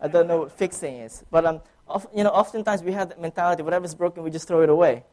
I 0.00 0.08
don't 0.08 0.26
know 0.26 0.38
what 0.38 0.52
fixing 0.52 0.96
is, 0.96 1.22
but 1.30 1.44
um, 1.44 1.60
you 2.16 2.24
know, 2.24 2.30
oftentimes 2.30 2.82
we 2.82 2.92
have 2.92 3.10
that 3.10 3.20
mentality: 3.20 3.62
whatever's 3.62 3.94
broken, 3.94 4.22
we 4.22 4.30
just 4.30 4.48
throw 4.48 4.62
it 4.62 4.70
away. 4.70 5.04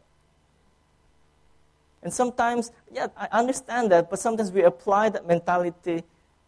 And 2.02 2.14
sometimes, 2.14 2.72
yeah, 2.94 3.08
I 3.18 3.28
understand 3.32 3.92
that, 3.92 4.10
but 4.10 4.20
sometimes 4.20 4.52
we 4.52 4.64
apply 4.64 5.10
that 5.10 5.28
mentality 5.28 6.04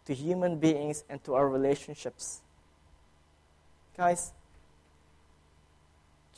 to 0.06 0.14
human 0.14 0.56
beings 0.56 1.04
and 1.10 1.22
to 1.24 1.34
our 1.34 1.48
relationships. 1.48 2.40
Guys, 3.96 4.32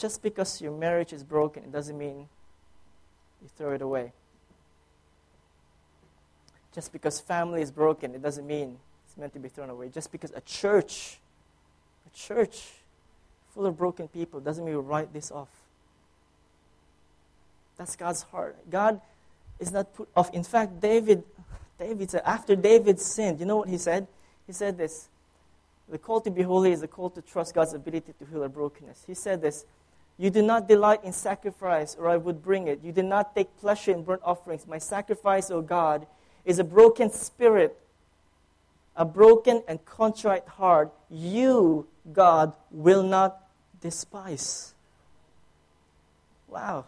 just 0.01 0.23
because 0.23 0.61
your 0.61 0.73
marriage 0.73 1.13
is 1.13 1.23
broken, 1.23 1.63
it 1.63 1.73
doesn't 1.73 1.99
mean 1.99 2.29
you 3.43 3.49
throw 3.57 3.73
it 3.73 3.83
away. 3.83 4.13
Just 6.75 6.93
because 6.93 7.21
family 7.21 7.61
is 7.61 7.71
broken, 7.71 8.15
it 8.15 8.23
doesn't 8.23 8.47
mean 8.47 8.79
it's 9.07 9.17
meant 9.17 9.33
to 9.35 9.39
be 9.39 9.49
thrown 9.49 9.71
away. 9.71 9.89
Just 9.89 10.11
because 10.11 10.31
a 10.35 10.41
church, 10.41 11.19
a 12.07 12.17
church 12.17 12.63
full 13.55 13.67
of 13.67 13.77
broken 13.77 14.09
people, 14.09 14.41
doesn't 14.41 14.65
mean 14.65 14.75
we 14.75 14.81
write 14.81 15.13
this 15.13 15.31
off. 15.31 15.51
That's 17.77 17.97
God's 17.97 18.23
heart. 18.23 18.57
God 18.71 19.01
is 19.59 19.73
not 19.73 19.93
put 19.95 20.09
off. 20.17 20.33
In 20.33 20.45
fact, 20.45 20.81
David, 20.81 21.25
David 21.79 22.11
said, 22.11 22.23
after 22.25 22.57
David 22.57 23.01
sinned, 23.01 23.41
you 23.41 23.47
know 23.47 23.57
what 23.57 23.69
he 23.69 23.79
said? 23.79 24.07
He 24.47 24.53
said 24.53 24.79
this 24.79 25.09
The 25.89 25.99
call 25.99 26.21
to 26.23 26.31
be 26.31 26.43
holy 26.43 26.73
is 26.73 26.81
the 26.81 26.89
call 26.89 27.11
to 27.11 27.23
trust 27.23 27.55
God's 27.55 27.75
ability 27.75 28.15
to 28.19 28.25
heal 28.27 28.43
our 28.43 28.49
brokenness. 28.49 29.05
He 29.07 29.15
said 29.15 29.43
this 29.43 29.65
You 30.21 30.29
do 30.29 30.43
not 30.43 30.69
delight 30.69 31.03
in 31.03 31.15
sacrifice, 31.15 31.97
or 31.99 32.07
I 32.07 32.19
would 32.19 32.43
bring 32.43 32.69
it. 32.69 32.81
You 32.85 32.93
do 32.93 33.03
not 33.03 33.35
take 33.35 33.57
pleasure 33.57 33.91
in 33.91 34.03
burnt 34.03 34.21
offerings. 34.23 34.67
My 34.67 34.77
sacrifice, 34.77 35.51
O 35.51 35.63
God, 35.63 36.07
is 36.45 36.59
a 36.59 36.65
broken 36.65 37.11
spirit, 37.11 37.75
a 38.95 39.07
broken 39.07 39.63
and 39.67 39.83
contrite 39.87 40.47
heart. 40.47 40.93
You, 41.09 41.87
God, 42.13 42.53
will 42.71 43.03
not 43.03 43.41
despise. 43.81 44.75
Wow. 46.49 46.85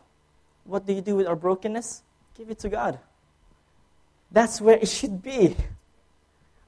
What 0.64 0.84
do 0.84 0.92
you 0.92 1.00
do 1.00 1.16
with 1.16 1.26
our 1.26 1.36
brokenness? 1.36 2.02
Give 2.36 2.50
it 2.50 2.58
to 2.58 2.68
God. 2.68 2.98
That's 4.30 4.60
where 4.60 4.76
it 4.76 4.88
should 4.88 5.22
be. 5.22 5.56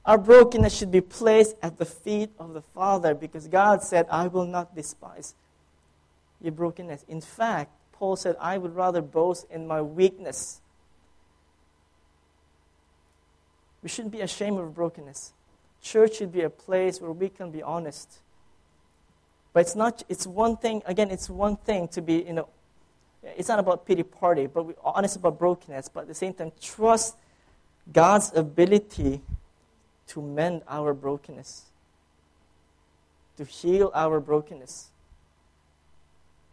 Our 0.03 0.17
brokenness 0.17 0.75
should 0.75 0.91
be 0.91 1.01
placed 1.01 1.57
at 1.61 1.77
the 1.77 1.85
feet 1.85 2.31
of 2.39 2.55
the 2.55 2.63
Father 2.63 3.13
because 3.13 3.47
God 3.47 3.83
said, 3.83 4.07
I 4.09 4.25
will 4.25 4.47
not 4.47 4.75
despise 4.75 5.35
your 6.41 6.51
brokenness. 6.51 7.05
In 7.07 7.21
fact, 7.21 7.71
Paul 7.93 8.15
said, 8.15 8.35
I 8.39 8.57
would 8.57 8.75
rather 8.75 9.01
boast 9.01 9.45
in 9.49 9.67
my 9.67 9.81
weakness. 9.81 10.59
We 13.81 13.89
shouldn't 13.89 14.11
be 14.11 14.21
ashamed 14.21 14.59
of 14.59 14.73
brokenness. 14.73 15.33
Church 15.81 16.17
should 16.17 16.31
be 16.31 16.41
a 16.41 16.49
place 16.49 16.99
where 16.99 17.11
we 17.11 17.29
can 17.29 17.51
be 17.51 17.61
honest. 17.61 18.19
But 19.53 19.61
it's 19.61 19.75
not, 19.75 20.03
it's 20.09 20.27
one 20.27 20.57
thing, 20.57 20.81
again, 20.85 21.11
it's 21.11 21.29
one 21.29 21.55
thing 21.55 21.87
to 21.89 22.01
be, 22.01 22.15
you 22.15 22.33
know, 22.33 22.49
it's 23.37 23.47
not 23.47 23.59
about 23.59 23.85
pity 23.85 24.03
party, 24.03 24.47
but 24.47 24.65
we're 24.65 24.73
honest 24.83 25.15
about 25.15 25.39
brokenness, 25.39 25.89
but 25.89 26.01
at 26.01 26.07
the 26.07 26.13
same 26.13 26.33
time, 26.33 26.51
trust 26.61 27.15
God's 27.91 28.31
ability 28.35 29.21
to 30.07 30.21
mend 30.21 30.63
our 30.67 30.93
brokenness, 30.93 31.65
to 33.37 33.45
heal 33.45 33.91
our 33.93 34.19
brokenness. 34.19 34.89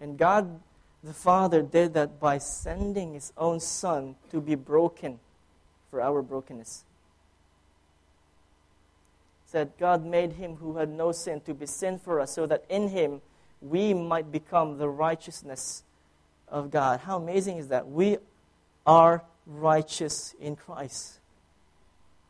And 0.02 0.18
God 0.18 0.60
the 1.04 1.12
Father 1.12 1.62
did 1.62 1.94
that 1.94 2.20
by 2.20 2.38
sending 2.38 3.14
His 3.14 3.32
own 3.36 3.60
Son 3.60 4.14
to 4.30 4.40
be 4.40 4.54
broken 4.54 5.18
for 5.90 6.00
our 6.00 6.22
brokenness. 6.22 6.84
Said 9.46 9.72
God 9.78 10.04
made 10.04 10.34
Him 10.34 10.56
who 10.56 10.76
had 10.76 10.88
no 10.88 11.12
sin 11.12 11.40
to 11.42 11.54
be 11.54 11.66
sin 11.66 11.98
for 11.98 12.20
us, 12.20 12.32
so 12.32 12.46
that 12.46 12.64
in 12.68 12.88
Him 12.88 13.20
we 13.60 13.94
might 13.94 14.30
become 14.30 14.78
the 14.78 14.88
righteousness 14.88 15.82
of 16.48 16.70
God. 16.70 17.00
How 17.00 17.16
amazing 17.16 17.58
is 17.58 17.68
that? 17.68 17.88
We 17.88 18.18
are 18.86 19.24
righteous 19.46 20.34
in 20.40 20.56
Christ. 20.56 21.18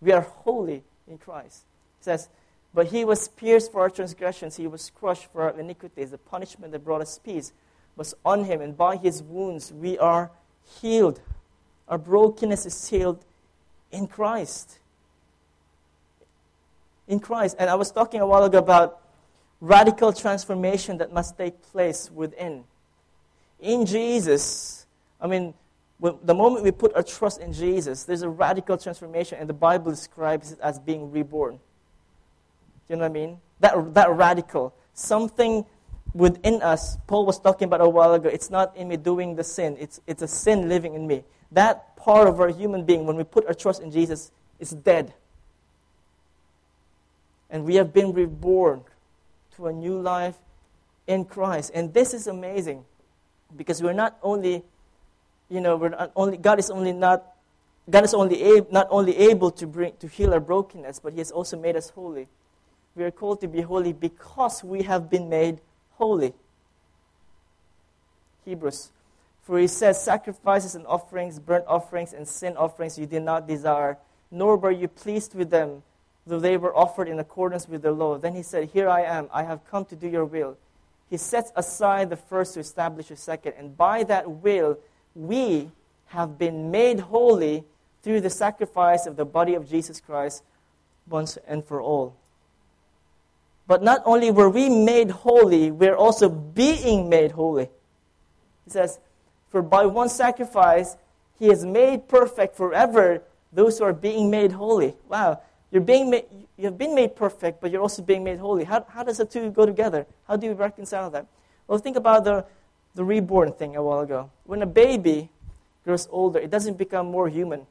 We 0.01 0.13
are 0.13 0.23
holy 0.23 0.83
in 1.07 1.19
Christ. 1.19 1.65
It 2.01 2.05
says, 2.05 2.29
But 2.75 2.87
he 2.87 3.05
was 3.05 3.29
pierced 3.29 3.71
for 3.71 3.83
our 3.83 3.91
transgressions, 3.91 4.57
he 4.57 4.67
was 4.67 4.91
crushed 4.91 5.27
for 5.33 5.43
our 5.43 5.59
iniquities. 5.59 6.11
The 6.11 6.19
punishment 6.19 6.73
that 6.73 6.85
brought 6.85 7.03
us 7.03 7.19
peace 7.23 7.53
was 7.97 8.15
on 8.25 8.45
him, 8.45 8.61
and 8.61 8.77
by 8.77 8.97
his 8.97 9.23
wounds 9.23 9.73
we 9.73 9.99
are 9.99 10.31
healed. 10.81 11.21
Our 11.89 11.99
brokenness 11.99 12.67
is 12.67 12.89
healed 12.89 13.25
in 13.91 14.07
Christ. 14.07 14.79
In 17.07 17.21
Christ. 17.21 17.57
And 17.59 17.69
I 17.69 17.75
was 17.75 17.91
talking 17.91 18.21
a 18.21 18.27
while 18.27 18.45
ago 18.45 18.59
about 18.59 19.01
radical 19.61 20.13
transformation 20.13 20.99
that 20.99 21.13
must 21.13 21.37
take 21.37 21.61
place 21.63 22.11
within 22.11 22.65
in 23.63 23.87
Jesus, 23.87 24.87
I 25.21 25.29
mean, 25.29 25.55
the 26.01 26.35
moment 26.35 26.65
we 26.65 26.73
put 26.73 26.95
our 26.97 27.03
trust 27.05 27.41
in 27.41 27.53
Jesus, 27.53 28.03
there's 28.03 28.23
a 28.23 28.29
radical 28.29 28.77
transformation, 28.77 29.39
and 29.39 29.49
the 29.49 29.55
Bible 29.55 29.93
describes 29.93 30.51
it 30.51 30.59
as 30.61 30.81
being 30.81 31.13
reborn. 31.13 31.55
Do 31.55 31.61
You 32.89 32.97
know 32.97 33.03
what 33.03 33.11
I 33.11 33.13
mean? 33.13 33.39
That, 33.61 33.95
that 33.95 34.11
radical. 34.11 34.75
Something 34.95 35.65
within 36.15 36.63
us, 36.63 36.97
Paul 37.07 37.27
was 37.27 37.39
talking 37.39 37.67
about 37.67 37.81
a 37.81 37.89
while 37.89 38.15
ago, 38.15 38.29
it's 38.29 38.51
not 38.51 38.77
in 38.77 38.89
me 38.89 38.97
doing 38.97 39.37
the 39.37 39.45
sin, 39.45 39.77
it's, 39.79 40.01
it's 40.07 40.23
a 40.23 40.29
sin 40.29 40.69
living 40.69 40.95
in 40.95 41.07
me. 41.07 41.25
That 41.53 41.97
part 41.97 42.29
of 42.29 42.41
our 42.41 42.49
human 42.49 42.85
being, 42.85 43.07
when 43.07 43.17
we 43.17 43.25
put 43.25 43.47
our 43.47 43.55
trust 43.55 43.83
in 43.83 43.91
Jesus, 43.91 44.31
is 44.59 44.71
dead. 44.71 45.13
And 47.51 47.65
we 47.65 47.75
have 47.77 47.93
been 47.93 48.13
reborn. 48.13 48.83
to 49.57 49.67
a 49.67 49.73
new 49.73 50.01
life 50.01 50.37
in 51.07 51.25
Christ. 51.25 51.71
And 51.75 51.93
this 51.93 52.15
is 52.15 52.27
amazing 52.27 52.85
because 53.55 53.83
we're 53.83 53.93
not 53.93 54.19
only, 54.23 54.63
you 55.49 55.61
know, 55.61 55.77
we're 55.77 55.91
not 55.91 56.13
only, 56.17 56.37
God 56.37 56.59
is 56.59 56.71
only 56.71 56.93
not, 56.93 57.25
God 57.89 58.05
is 58.05 58.15
only 58.15 58.57
ab- 58.57 58.73
not 58.73 58.87
only 58.91 59.17
able 59.17 59.51
to 59.53 59.67
bring, 59.67 59.93
to 59.99 60.09
heal 60.09 60.33
our 60.33 60.41
brokenness, 60.41 61.01
but 61.01 61.13
He 61.13 61.19
has 61.19 61.31
also 61.31 61.59
made 61.59 61.77
us 61.77 61.91
holy. 61.91 62.29
We 62.95 63.05
are 63.05 63.11
called 63.11 63.41
to 63.41 63.49
be 63.49 63.61
holy 63.63 63.93
because 63.93 64.63
we 64.63 64.83
have 64.83 65.11
been 65.11 65.29
made 65.29 65.61
holy. 65.97 66.35
Hebrews. 68.45 68.91
For 69.43 69.59
he 69.59 69.67
says, 69.67 70.03
Sacrifices 70.03 70.75
and 70.75 70.87
offerings, 70.87 71.39
burnt 71.39 71.65
offerings, 71.67 72.13
and 72.13 72.27
sin 72.27 72.57
offerings 72.57 72.99
you 72.99 73.07
did 73.07 73.23
not 73.23 73.49
desire, 73.49 73.99
nor 74.31 74.57
were 74.57 74.71
you 74.71 74.89
pleased 74.89 75.35
with 75.35 75.51
them, 75.51 75.83
though 76.27 76.41
they 76.41 76.57
were 76.57 76.75
offered 76.77 77.09
in 77.09 77.19
accordance 77.19 77.69
with 77.69 77.83
the 77.83 77.93
law. 77.93 78.19
Then 78.19 78.35
he 78.35 78.43
said, 78.43 78.71
Here 78.73 78.89
I 78.89 79.03
am, 79.03 79.29
I 79.33 79.43
have 79.43 79.67
come 79.69 79.85
to 79.87 79.97
do 79.97 80.09
your 80.09 80.25
will. 80.25 80.57
He 81.11 81.17
sets 81.17 81.53
aside 81.57 82.09
the 82.09 82.17
first 82.17 82.55
to 82.55 82.61
establish 82.61 83.09
the 83.09 83.17
second, 83.17 83.55
and 83.59 83.77
by 83.77 84.05
that 84.05 84.31
will, 84.31 84.79
we 85.15 85.71
have 86.07 86.39
been 86.39 86.71
made 86.71 87.01
holy 87.01 87.65
through 88.03 88.21
the 88.21 88.31
sacrifice 88.31 89.07
of 89.07 89.17
the 89.17 89.25
body 89.25 89.55
of 89.55 89.69
Jesus 89.69 90.01
Christ 90.01 90.43
once 91.09 91.37
and 91.47 91.65
for 91.65 91.81
all. 91.81 92.17
But 93.73 93.83
not 93.83 94.03
only 94.05 94.31
were 94.31 94.51
we 94.51 94.69
made 94.69 95.11
holy, 95.11 95.71
we're 95.71 95.97
also 95.97 96.29
being 96.29 97.09
made 97.09 97.33
holy. 97.33 97.71
He 98.67 98.71
says, 98.71 98.99
For 99.49 99.63
by 99.63 99.87
one 99.87 100.11
sacrifice, 100.11 100.99
he 101.39 101.49
has 101.49 101.65
made 101.65 102.07
perfect 102.07 102.55
forever 102.55 103.23
those 103.51 103.79
who 103.79 103.85
are 103.85 103.95
being 103.95 104.31
made 104.31 104.53
holy. 104.53 104.95
Wow. 105.09 105.41
You're 105.71 105.81
being 105.81 106.11
made, 106.11 106.27
you 106.59 106.67
have 106.67 106.77
been 106.77 106.95
made 106.95 107.17
perfect, 107.17 107.63
but 107.63 107.71
you're 107.71 107.81
also 107.81 108.03
being 108.03 108.23
made 108.23 108.41
holy. 108.41 108.65
How, 108.65 108.85
how 108.91 109.05
does 109.05 109.17
the 109.17 109.25
two 109.25 109.51
go 109.51 109.65
together? 109.65 110.05
How 110.29 110.37
do 110.37 110.49
you 110.49 110.53
reconcile 110.53 111.09
that? 111.09 111.27
Well, 111.67 111.79
think 111.79 111.97
about 111.97 112.25
the, 112.25 112.45
the 112.95 113.05
reborn 113.05 113.55
thing 113.55 113.77
a 113.77 113.83
while 113.83 114.01
ago. 114.01 114.31
When 114.45 114.61
a 114.61 114.67
baby 114.67 115.31
grows 115.83 116.07
older, 116.11 116.39
it 116.39 116.51
doesn't 116.51 116.77
become 116.77 117.07
more 117.07 117.31
human. 117.31 117.61
Do 117.61 117.67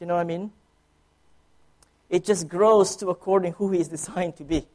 you 0.00 0.06
know 0.06 0.14
what 0.14 0.22
I 0.22 0.24
mean? 0.24 0.50
It 2.12 2.26
just 2.26 2.46
grows 2.46 2.94
to 2.96 3.08
according 3.08 3.54
who 3.54 3.70
he 3.70 3.80
is 3.80 3.88
designed 3.88 4.36
to 4.36 4.44
be. 4.44 4.60
Do 4.60 4.66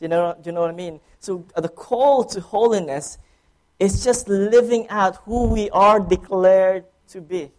you 0.00 0.08
know, 0.08 0.34
do 0.40 0.48
you 0.48 0.52
know 0.52 0.62
what 0.62 0.70
I 0.70 0.74
mean? 0.74 1.00
So 1.20 1.44
uh, 1.54 1.60
the 1.60 1.68
call 1.68 2.24
to 2.24 2.40
holiness 2.40 3.18
is 3.78 4.02
just 4.02 4.26
living 4.26 4.88
out 4.88 5.16
who 5.24 5.44
we 5.44 5.68
are 5.70 6.00
declared 6.00 6.86
to 7.08 7.20
be. 7.20 7.50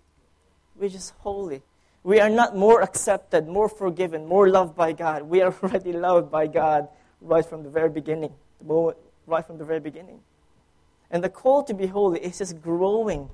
We're 0.76 0.90
just 0.90 1.14
holy. 1.20 1.62
We 2.04 2.20
are 2.20 2.30
not 2.30 2.56
more 2.56 2.82
accepted, 2.82 3.48
more 3.48 3.70
forgiven, 3.70 4.26
more 4.26 4.50
loved 4.50 4.76
by 4.76 4.94
God. 4.94 5.24
We 5.24 5.42
are 5.42 5.54
already 5.64 5.94
loved 5.94 6.32
by 6.32 6.48
God 6.48 6.90
right 7.22 7.46
from 7.46 7.62
the 7.62 7.70
very 7.70 7.90
beginning. 7.90 8.34
Right 8.64 9.46
from 9.46 9.60
the 9.60 9.66
very 9.66 9.80
beginning. 9.80 10.22
And 11.12 11.24
the 11.24 11.30
call 11.30 11.62
to 11.66 11.74
be 11.76 11.86
holy 11.86 12.20
is 12.22 12.40
just 12.40 12.64
growing 12.64 13.30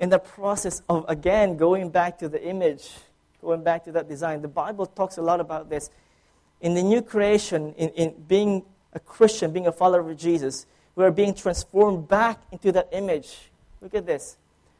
in 0.00 0.08
the 0.08 0.18
process 0.18 0.82
of, 0.88 1.04
again, 1.08 1.56
going 1.56 1.90
back 1.90 2.18
to 2.18 2.28
the 2.28 2.42
image 2.44 2.90
going 3.40 3.62
back 3.62 3.84
to 3.84 3.92
that 3.92 4.08
design, 4.08 4.42
the 4.42 4.48
Bible 4.48 4.86
talks 4.86 5.16
a 5.16 5.22
lot 5.22 5.40
about 5.40 5.68
this. 5.70 5.90
In 6.60 6.74
the 6.74 6.82
new 6.82 7.02
creation, 7.02 7.74
in, 7.74 7.90
in 7.90 8.14
being 8.26 8.64
a 8.92 9.00
Christian, 9.00 9.52
being 9.52 9.66
a 9.66 9.72
follower 9.72 10.10
of 10.10 10.16
Jesus, 10.16 10.66
we 10.94 11.04
are 11.04 11.10
being 11.10 11.34
transformed 11.34 12.08
back 12.08 12.40
into 12.50 12.72
that 12.72 12.88
image. 12.92 13.50
Look 13.80 13.94
at 13.94 14.06
this. 14.06 14.36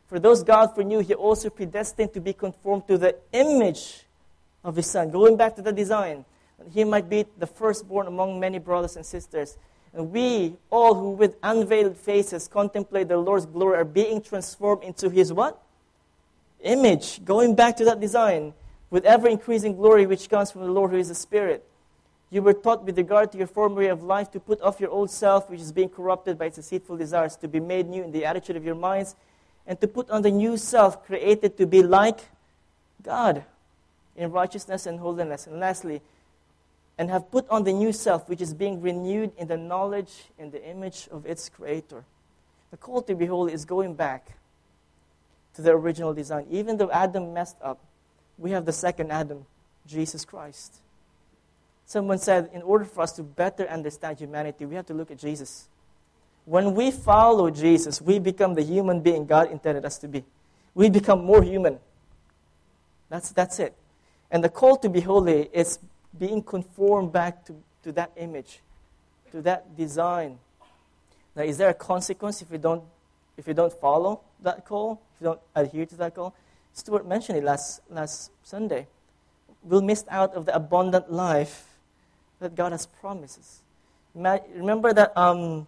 For 0.08 0.18
those 0.18 0.42
God 0.42 0.74
foreknew, 0.74 1.00
He 1.00 1.14
also 1.14 1.50
predestined 1.50 2.12
to 2.14 2.20
be 2.20 2.32
conformed 2.32 2.88
to 2.88 2.98
the 2.98 3.14
image 3.32 4.04
of 4.64 4.74
His 4.76 4.86
Son. 4.86 5.10
Going 5.10 5.36
back 5.36 5.54
to 5.56 5.62
the 5.62 5.72
design, 5.72 6.24
He 6.72 6.82
might 6.82 7.08
be 7.08 7.26
the 7.38 7.46
firstborn 7.46 8.06
among 8.06 8.40
many 8.40 8.58
brothers 8.58 8.96
and 8.96 9.06
sisters. 9.06 9.56
And 9.92 10.10
we, 10.10 10.56
all 10.70 10.94
who 10.94 11.10
with 11.10 11.36
unveiled 11.42 11.96
faces 11.96 12.48
contemplate 12.48 13.08
the 13.08 13.16
Lord's 13.18 13.46
glory, 13.46 13.76
are 13.76 13.84
being 13.84 14.20
transformed 14.20 14.82
into 14.82 15.10
His 15.10 15.32
what? 15.32 15.62
Image, 16.60 17.24
going 17.24 17.54
back 17.54 17.76
to 17.76 17.84
that 17.84 18.00
design, 18.00 18.54
with 18.90 19.04
ever 19.04 19.28
increasing 19.28 19.76
glory 19.76 20.06
which 20.06 20.28
comes 20.28 20.50
from 20.50 20.62
the 20.62 20.70
Lord 20.70 20.90
who 20.90 20.96
is 20.96 21.08
the 21.08 21.14
Spirit. 21.14 21.64
You 22.30 22.42
were 22.42 22.52
taught 22.52 22.84
with 22.84 22.96
regard 22.98 23.32
to 23.32 23.38
your 23.38 23.46
former 23.46 23.76
way 23.76 23.86
of 23.86 24.02
life 24.02 24.30
to 24.32 24.40
put 24.40 24.60
off 24.60 24.80
your 24.80 24.90
old 24.90 25.10
self, 25.10 25.48
which 25.48 25.60
is 25.60 25.72
being 25.72 25.88
corrupted 25.88 26.38
by 26.38 26.46
its 26.46 26.56
deceitful 26.56 26.96
desires, 26.96 27.36
to 27.36 27.48
be 27.48 27.60
made 27.60 27.88
new 27.88 28.02
in 28.02 28.12
the 28.12 28.24
attitude 28.24 28.56
of 28.56 28.64
your 28.64 28.74
minds, 28.74 29.16
and 29.66 29.80
to 29.80 29.88
put 29.88 30.10
on 30.10 30.22
the 30.22 30.30
new 30.30 30.56
self, 30.56 31.04
created 31.06 31.56
to 31.56 31.66
be 31.66 31.82
like 31.82 32.20
God 33.02 33.44
in 34.16 34.30
righteousness 34.30 34.86
and 34.86 34.98
holiness. 35.00 35.46
And 35.46 35.60
lastly, 35.60 36.02
and 36.98 37.10
have 37.10 37.30
put 37.30 37.48
on 37.48 37.64
the 37.64 37.72
new 37.72 37.92
self, 37.92 38.28
which 38.28 38.40
is 38.40 38.52
being 38.52 38.80
renewed 38.80 39.30
in 39.38 39.46
the 39.46 39.56
knowledge 39.56 40.24
and 40.38 40.50
the 40.50 40.62
image 40.68 41.08
of 41.12 41.24
its 41.24 41.48
Creator. 41.48 42.04
The 42.70 42.76
call 42.76 43.02
to 43.02 43.14
be 43.14 43.26
holy 43.26 43.52
is 43.52 43.64
going 43.64 43.94
back 43.94 44.37
to 45.58 45.62
the 45.62 45.72
original 45.72 46.14
design. 46.14 46.46
Even 46.52 46.76
though 46.76 46.88
Adam 46.92 47.34
messed 47.34 47.56
up, 47.60 47.80
we 48.38 48.52
have 48.52 48.64
the 48.64 48.72
second 48.72 49.10
Adam, 49.10 49.44
Jesus 49.88 50.24
Christ. 50.24 50.76
Someone 51.84 52.18
said, 52.18 52.48
in 52.52 52.62
order 52.62 52.84
for 52.84 53.00
us 53.00 53.10
to 53.14 53.24
better 53.24 53.66
understand 53.68 54.20
humanity, 54.20 54.66
we 54.66 54.76
have 54.76 54.86
to 54.86 54.94
look 54.94 55.10
at 55.10 55.18
Jesus. 55.18 55.66
When 56.44 56.76
we 56.76 56.92
follow 56.92 57.50
Jesus, 57.50 58.00
we 58.00 58.20
become 58.20 58.54
the 58.54 58.62
human 58.62 59.00
being 59.00 59.26
God 59.26 59.50
intended 59.50 59.84
us 59.84 59.98
to 59.98 60.06
be. 60.06 60.22
We 60.76 60.90
become 60.90 61.24
more 61.24 61.42
human. 61.42 61.80
That's, 63.08 63.32
that's 63.32 63.58
it. 63.58 63.74
And 64.30 64.44
the 64.44 64.48
call 64.48 64.76
to 64.76 64.88
be 64.88 65.00
holy 65.00 65.50
is 65.52 65.80
being 66.16 66.40
conformed 66.40 67.12
back 67.12 67.44
to, 67.46 67.56
to 67.82 67.90
that 67.92 68.12
image, 68.16 68.60
to 69.32 69.42
that 69.42 69.76
design. 69.76 70.38
Now, 71.34 71.42
is 71.42 71.58
there 71.58 71.70
a 71.70 71.74
consequence 71.74 72.42
if 72.42 72.48
we 72.48 72.58
don't, 72.58 72.84
if 73.36 73.48
we 73.48 73.54
don't 73.54 73.72
follow 73.72 74.20
that 74.44 74.64
call? 74.64 75.02
If 75.18 75.22
you 75.22 75.26
don't 75.26 75.40
adhere 75.56 75.86
to 75.86 75.96
that 75.96 76.14
goal, 76.14 76.32
Stuart 76.72 77.06
mentioned 77.06 77.38
it 77.38 77.44
last, 77.44 77.80
last 77.90 78.30
Sunday. 78.44 78.86
We'll 79.64 79.82
miss 79.82 80.04
out 80.08 80.34
of 80.34 80.46
the 80.46 80.54
abundant 80.54 81.10
life 81.10 81.66
that 82.38 82.54
God 82.54 82.70
has 82.70 82.86
promised 82.86 83.40
us. 83.40 83.60
Remember 84.14 84.92
that 84.92 85.16
um, 85.16 85.66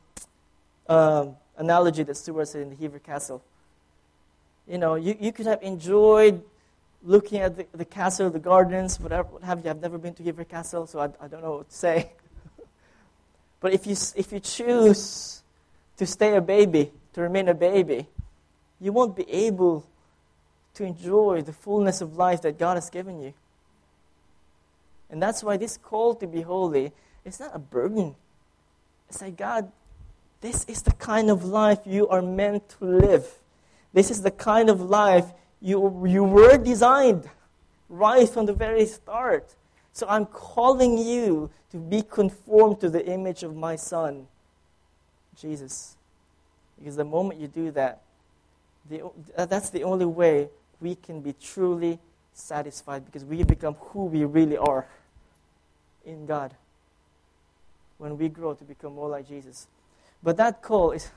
uh, 0.88 1.26
analogy 1.56 2.04
that 2.04 2.16
Stuart 2.16 2.46
said 2.46 2.62
in 2.62 2.70
the 2.70 2.76
Hever 2.76 3.00
Castle? 3.00 3.42
You 4.68 4.78
know, 4.78 4.94
you, 4.94 5.16
you 5.18 5.32
could 5.32 5.46
have 5.46 5.62
enjoyed 5.62 6.42
looking 7.02 7.40
at 7.40 7.56
the, 7.56 7.66
the 7.72 7.84
castle, 7.84 8.30
the 8.30 8.38
gardens, 8.38 9.00
whatever, 9.00 9.28
what 9.30 9.42
have 9.42 9.64
you. 9.64 9.70
I've 9.70 9.80
never 9.80 9.98
been 9.98 10.14
to 10.14 10.22
Hever 10.22 10.44
Castle, 10.44 10.86
so 10.86 11.00
I, 11.00 11.06
I 11.20 11.26
don't 11.26 11.42
know 11.42 11.56
what 11.56 11.70
to 11.70 11.76
say. 11.76 12.12
but 13.60 13.72
if 13.72 13.84
you, 13.84 13.96
if 14.14 14.30
you 14.30 14.38
choose 14.38 15.42
to 15.96 16.06
stay 16.06 16.36
a 16.36 16.40
baby, 16.40 16.92
to 17.14 17.20
remain 17.20 17.48
a 17.48 17.54
baby, 17.54 18.06
you 18.80 18.92
won't 18.92 19.14
be 19.14 19.30
able 19.30 19.86
to 20.74 20.84
enjoy 20.84 21.42
the 21.42 21.52
fullness 21.52 22.00
of 22.00 22.16
life 22.16 22.42
that 22.42 22.58
God 22.58 22.76
has 22.76 22.88
given 22.90 23.20
you. 23.20 23.34
And 25.10 25.22
that's 25.22 25.42
why 25.42 25.56
this 25.56 25.76
call 25.76 26.14
to 26.14 26.26
be 26.26 26.42
holy 26.42 26.92
is 27.24 27.40
not 27.40 27.50
a 27.54 27.58
burden. 27.58 28.14
It's 29.08 29.20
like, 29.20 29.36
God, 29.36 29.70
this 30.40 30.64
is 30.64 30.82
the 30.82 30.92
kind 30.92 31.30
of 31.30 31.44
life 31.44 31.80
you 31.84 32.08
are 32.08 32.22
meant 32.22 32.68
to 32.78 32.84
live. 32.84 33.28
This 33.92 34.10
is 34.10 34.22
the 34.22 34.30
kind 34.30 34.70
of 34.70 34.80
life 34.80 35.26
you, 35.60 36.06
you 36.06 36.24
were 36.24 36.56
designed 36.56 37.28
right 37.88 38.28
from 38.28 38.46
the 38.46 38.52
very 38.52 38.86
start. 38.86 39.54
So 39.92 40.06
I'm 40.08 40.26
calling 40.26 40.96
you 40.96 41.50
to 41.72 41.76
be 41.76 42.02
conformed 42.02 42.80
to 42.80 42.88
the 42.88 43.04
image 43.04 43.42
of 43.42 43.56
my 43.56 43.76
Son, 43.76 44.28
Jesus. 45.36 45.96
Because 46.78 46.96
the 46.96 47.04
moment 47.04 47.40
you 47.40 47.48
do 47.48 47.70
that, 47.72 48.00
the, 48.90 49.10
uh, 49.36 49.46
that's 49.46 49.70
the 49.70 49.84
only 49.84 50.04
way 50.04 50.50
we 50.80 50.96
can 50.96 51.20
be 51.20 51.32
truly 51.32 51.98
satisfied 52.34 53.04
because 53.06 53.24
we 53.24 53.42
become 53.44 53.74
who 53.74 54.06
we 54.06 54.24
really 54.24 54.56
are 54.56 54.86
in 56.04 56.26
God 56.26 56.54
when 57.98 58.18
we 58.18 58.28
grow 58.28 58.54
to 58.54 58.64
become 58.64 58.94
more 58.94 59.08
like 59.08 59.28
Jesus. 59.28 59.68
But 60.22 60.36
that 60.38 60.62
call 60.62 60.90
is 60.92 61.10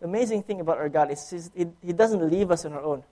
the 0.00 0.06
amazing 0.06 0.42
thing 0.42 0.60
about 0.60 0.78
our 0.78 0.88
God 0.88 1.10
is 1.10 1.50
he, 1.54 1.66
he 1.84 1.92
doesn't 1.92 2.30
leave 2.30 2.50
us 2.50 2.64
on 2.64 2.72
our 2.72 2.82
own. 2.82 3.02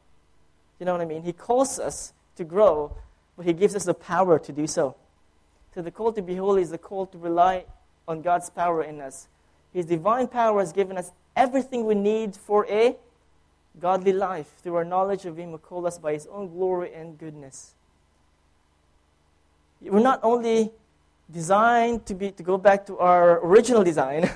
You 0.79 0.87
know 0.87 0.93
what 0.93 1.01
I 1.01 1.07
mean? 1.07 1.23
He 1.23 1.33
calls 1.33 1.79
us 1.79 2.13
to 2.37 2.45
grow, 2.45 2.97
but 3.37 3.47
He 3.47 3.53
gives 3.53 3.75
us 3.75 3.85
the 3.85 3.95
power 3.95 4.39
to 4.39 4.53
do 4.53 4.67
so. 4.67 4.95
So 5.75 5.83
the 5.83 5.91
call 5.91 6.13
to 6.13 6.23
be 6.23 6.37
holy 6.37 6.63
is 6.63 6.71
the 6.71 6.79
call 6.79 7.07
to 7.07 7.19
rely 7.19 7.65
on 8.07 8.23
God's 8.23 8.51
power 8.51 8.83
in 8.83 9.01
us. 9.01 9.29
His 9.73 9.87
divine 9.87 10.29
power 10.29 10.61
has 10.61 10.73
given 10.73 10.97
us 10.97 11.13
everything 11.35 11.87
we 11.87 11.95
need 11.95 12.37
for 12.37 12.67
a 12.67 12.97
godly 13.81 14.13
life 14.13 14.51
through 14.63 14.77
our 14.77 14.85
knowledge 14.85 15.25
of 15.25 15.37
Him 15.37 15.51
who 15.51 15.59
called 15.59 15.87
us 15.87 15.99
by 15.99 16.13
His 16.13 16.27
own 16.27 16.49
glory 16.49 16.93
and 16.95 17.19
goodness. 17.19 17.75
We're 19.81 20.01
not 20.01 20.21
only 20.23 20.73
designed 21.31 22.07
to, 22.07 22.15
be, 22.15 22.31
to 22.31 22.43
go 22.43 22.57
back 22.57 22.87
to 22.87 22.99
our 22.99 23.45
original 23.45 23.85
design, 23.85 24.31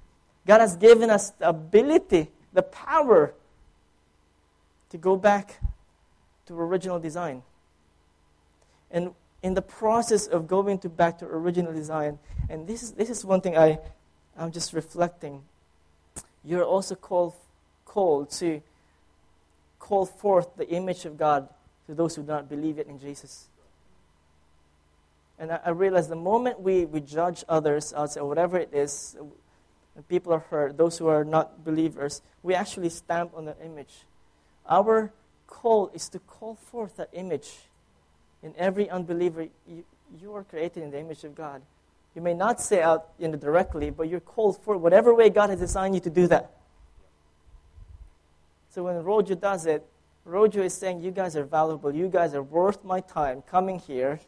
God 0.46 0.60
has 0.60 0.76
given 0.76 1.10
us 1.10 1.30
the 1.30 1.48
ability, 1.48 2.28
the 2.52 2.62
power 2.62 3.34
to 4.90 4.98
go 4.98 5.16
back 5.16 5.60
to 6.46 6.58
original 6.58 6.98
design. 6.98 7.42
And 8.90 9.12
in 9.42 9.54
the 9.54 9.62
process 9.62 10.26
of 10.26 10.46
going 10.46 10.78
to 10.78 10.88
back 10.88 11.18
to 11.18 11.26
original 11.26 11.72
design, 11.72 12.18
and 12.48 12.66
this 12.66 12.82
is, 12.82 12.92
this 12.92 13.10
is 13.10 13.24
one 13.24 13.40
thing 13.40 13.58
I, 13.58 13.78
I'm 14.38 14.52
just 14.52 14.72
reflecting. 14.72 15.42
You're 16.44 16.64
also 16.64 16.94
called, 16.94 17.34
called 17.84 18.30
to 18.32 18.62
call 19.86 20.04
forth 20.04 20.56
the 20.56 20.68
image 20.68 21.04
of 21.04 21.16
God 21.16 21.48
to 21.86 21.94
those 21.94 22.16
who 22.16 22.22
do 22.22 22.28
not 22.28 22.48
believe 22.48 22.78
yet 22.78 22.88
in 22.88 22.98
Jesus. 22.98 23.46
And 25.38 25.52
I, 25.52 25.60
I 25.66 25.70
realize 25.70 26.08
the 26.08 26.16
moment 26.16 26.60
we, 26.60 26.86
we 26.86 27.00
judge 27.00 27.44
others 27.48 27.94
outside, 27.96 28.22
whatever 28.22 28.58
it 28.58 28.74
is, 28.74 29.16
people 30.08 30.32
are 30.32 30.40
hurt, 30.40 30.76
those 30.76 30.98
who 30.98 31.06
are 31.06 31.24
not 31.24 31.64
believers, 31.64 32.20
we 32.42 32.52
actually 32.52 32.88
stamp 32.88 33.30
on 33.36 33.44
the 33.44 33.54
image. 33.64 33.94
Our 34.68 35.12
call 35.46 35.92
is 35.94 36.08
to 36.08 36.18
call 36.18 36.56
forth 36.56 36.96
that 36.96 37.10
image 37.12 37.50
in 38.42 38.54
every 38.58 38.90
unbeliever. 38.90 39.46
You, 39.68 39.84
you 40.20 40.34
are 40.34 40.42
created 40.42 40.82
in 40.82 40.90
the 40.90 40.98
image 40.98 41.22
of 41.22 41.36
God. 41.36 41.62
You 42.16 42.22
may 42.22 42.34
not 42.34 42.60
say 42.60 42.82
out 42.82 43.10
you 43.20 43.28
know, 43.28 43.36
directly, 43.36 43.90
but 43.90 44.08
you're 44.08 44.18
called 44.18 44.60
for 44.64 44.76
whatever 44.76 45.14
way 45.14 45.30
God 45.30 45.50
has 45.50 45.60
designed 45.60 45.94
you 45.94 46.00
to 46.00 46.10
do 46.10 46.26
that. 46.26 46.50
So 48.76 48.82
when 48.82 49.02
Rojo 49.02 49.34
does 49.34 49.64
it, 49.64 49.86
Rojo 50.26 50.60
is 50.60 50.74
saying, 50.74 51.00
You 51.00 51.10
guys 51.10 51.34
are 51.34 51.44
valuable. 51.44 51.94
You 51.94 52.08
guys 52.08 52.34
are 52.34 52.42
worth 52.42 52.84
my 52.84 53.00
time 53.00 53.40
coming 53.40 53.78
here, 53.78 54.20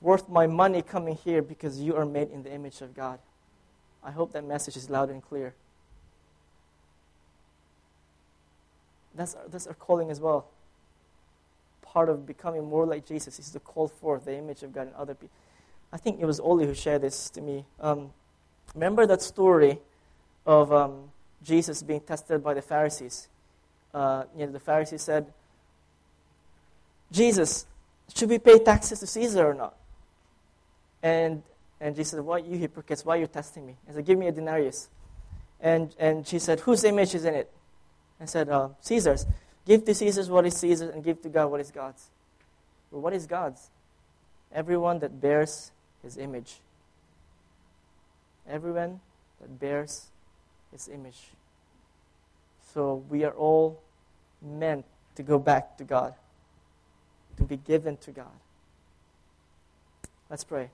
worth 0.00 0.26
my 0.26 0.46
money 0.46 0.80
coming 0.80 1.14
here 1.14 1.42
because 1.42 1.78
you 1.78 1.94
are 1.94 2.06
made 2.06 2.30
in 2.30 2.42
the 2.42 2.50
image 2.50 2.80
of 2.80 2.94
God. 2.94 3.18
I 4.02 4.12
hope 4.12 4.32
that 4.32 4.46
message 4.46 4.78
is 4.78 4.88
loud 4.88 5.10
and 5.10 5.22
clear. 5.22 5.52
That's 9.14 9.34
our, 9.34 9.42
that's 9.50 9.66
our 9.66 9.74
calling 9.74 10.10
as 10.10 10.22
well. 10.22 10.48
Part 11.82 12.08
of 12.08 12.24
becoming 12.24 12.64
more 12.64 12.86
like 12.86 13.04
Jesus 13.04 13.38
is 13.38 13.50
to 13.50 13.60
call 13.60 13.88
forth 13.88 14.24
the 14.24 14.38
image 14.38 14.62
of 14.62 14.72
God 14.72 14.88
in 14.88 14.94
other 14.94 15.12
people. 15.12 15.36
I 15.92 15.98
think 15.98 16.18
it 16.18 16.24
was 16.24 16.40
Oli 16.40 16.64
who 16.64 16.72
shared 16.72 17.02
this 17.02 17.28
to 17.28 17.42
me. 17.42 17.66
Um, 17.78 18.14
remember 18.74 19.06
that 19.06 19.20
story 19.20 19.80
of 20.46 20.72
um, 20.72 21.10
Jesus 21.42 21.82
being 21.82 22.00
tested 22.00 22.42
by 22.42 22.54
the 22.54 22.62
Pharisees? 22.62 23.28
Uh, 23.92 24.24
you 24.36 24.46
know, 24.46 24.52
the 24.52 24.60
Pharisees 24.60 25.02
said, 25.02 25.32
Jesus, 27.10 27.66
should 28.14 28.28
we 28.28 28.38
pay 28.38 28.58
taxes 28.58 29.00
to 29.00 29.06
Caesar 29.06 29.46
or 29.46 29.54
not? 29.54 29.74
And, 31.02 31.42
and 31.80 31.96
Jesus 31.96 32.12
said, 32.12 32.20
Why 32.20 32.38
you 32.38 32.56
hypocrites? 32.56 33.04
Why 33.04 33.16
are 33.16 33.20
you 33.20 33.26
testing 33.26 33.66
me? 33.66 33.76
He 33.86 33.92
said, 33.92 34.04
Give 34.04 34.18
me 34.18 34.28
a 34.28 34.32
denarius. 34.32 34.88
And, 35.60 35.94
and 35.98 36.26
she 36.26 36.38
said, 36.38 36.60
Whose 36.60 36.84
image 36.84 37.14
is 37.14 37.24
in 37.24 37.34
it? 37.34 37.50
and 38.20 38.28
said, 38.28 38.50
uh, 38.50 38.68
Caesar's. 38.82 39.26
Give 39.66 39.84
to 39.84 39.94
Caesar's 39.94 40.30
what 40.30 40.46
is 40.46 40.56
Caesar's 40.58 40.90
and 40.94 41.02
give 41.02 41.22
to 41.22 41.28
God 41.28 41.46
what 41.46 41.60
is 41.60 41.70
God's. 41.70 42.10
Well, 42.90 43.00
what 43.00 43.14
is 43.14 43.26
God's? 43.26 43.70
Everyone 44.52 44.98
that 45.00 45.20
bears 45.20 45.72
his 46.02 46.16
image. 46.16 46.56
Everyone 48.48 49.00
that 49.40 49.58
bears 49.58 50.08
his 50.72 50.88
image. 50.88 51.28
So 52.72 53.04
we 53.08 53.24
are 53.24 53.32
all 53.32 53.82
meant 54.40 54.84
to 55.16 55.22
go 55.22 55.38
back 55.38 55.76
to 55.78 55.84
God, 55.84 56.14
to 57.36 57.44
be 57.44 57.56
given 57.56 57.96
to 57.98 58.10
God. 58.10 58.26
Let's 60.28 60.44
pray. 60.44 60.70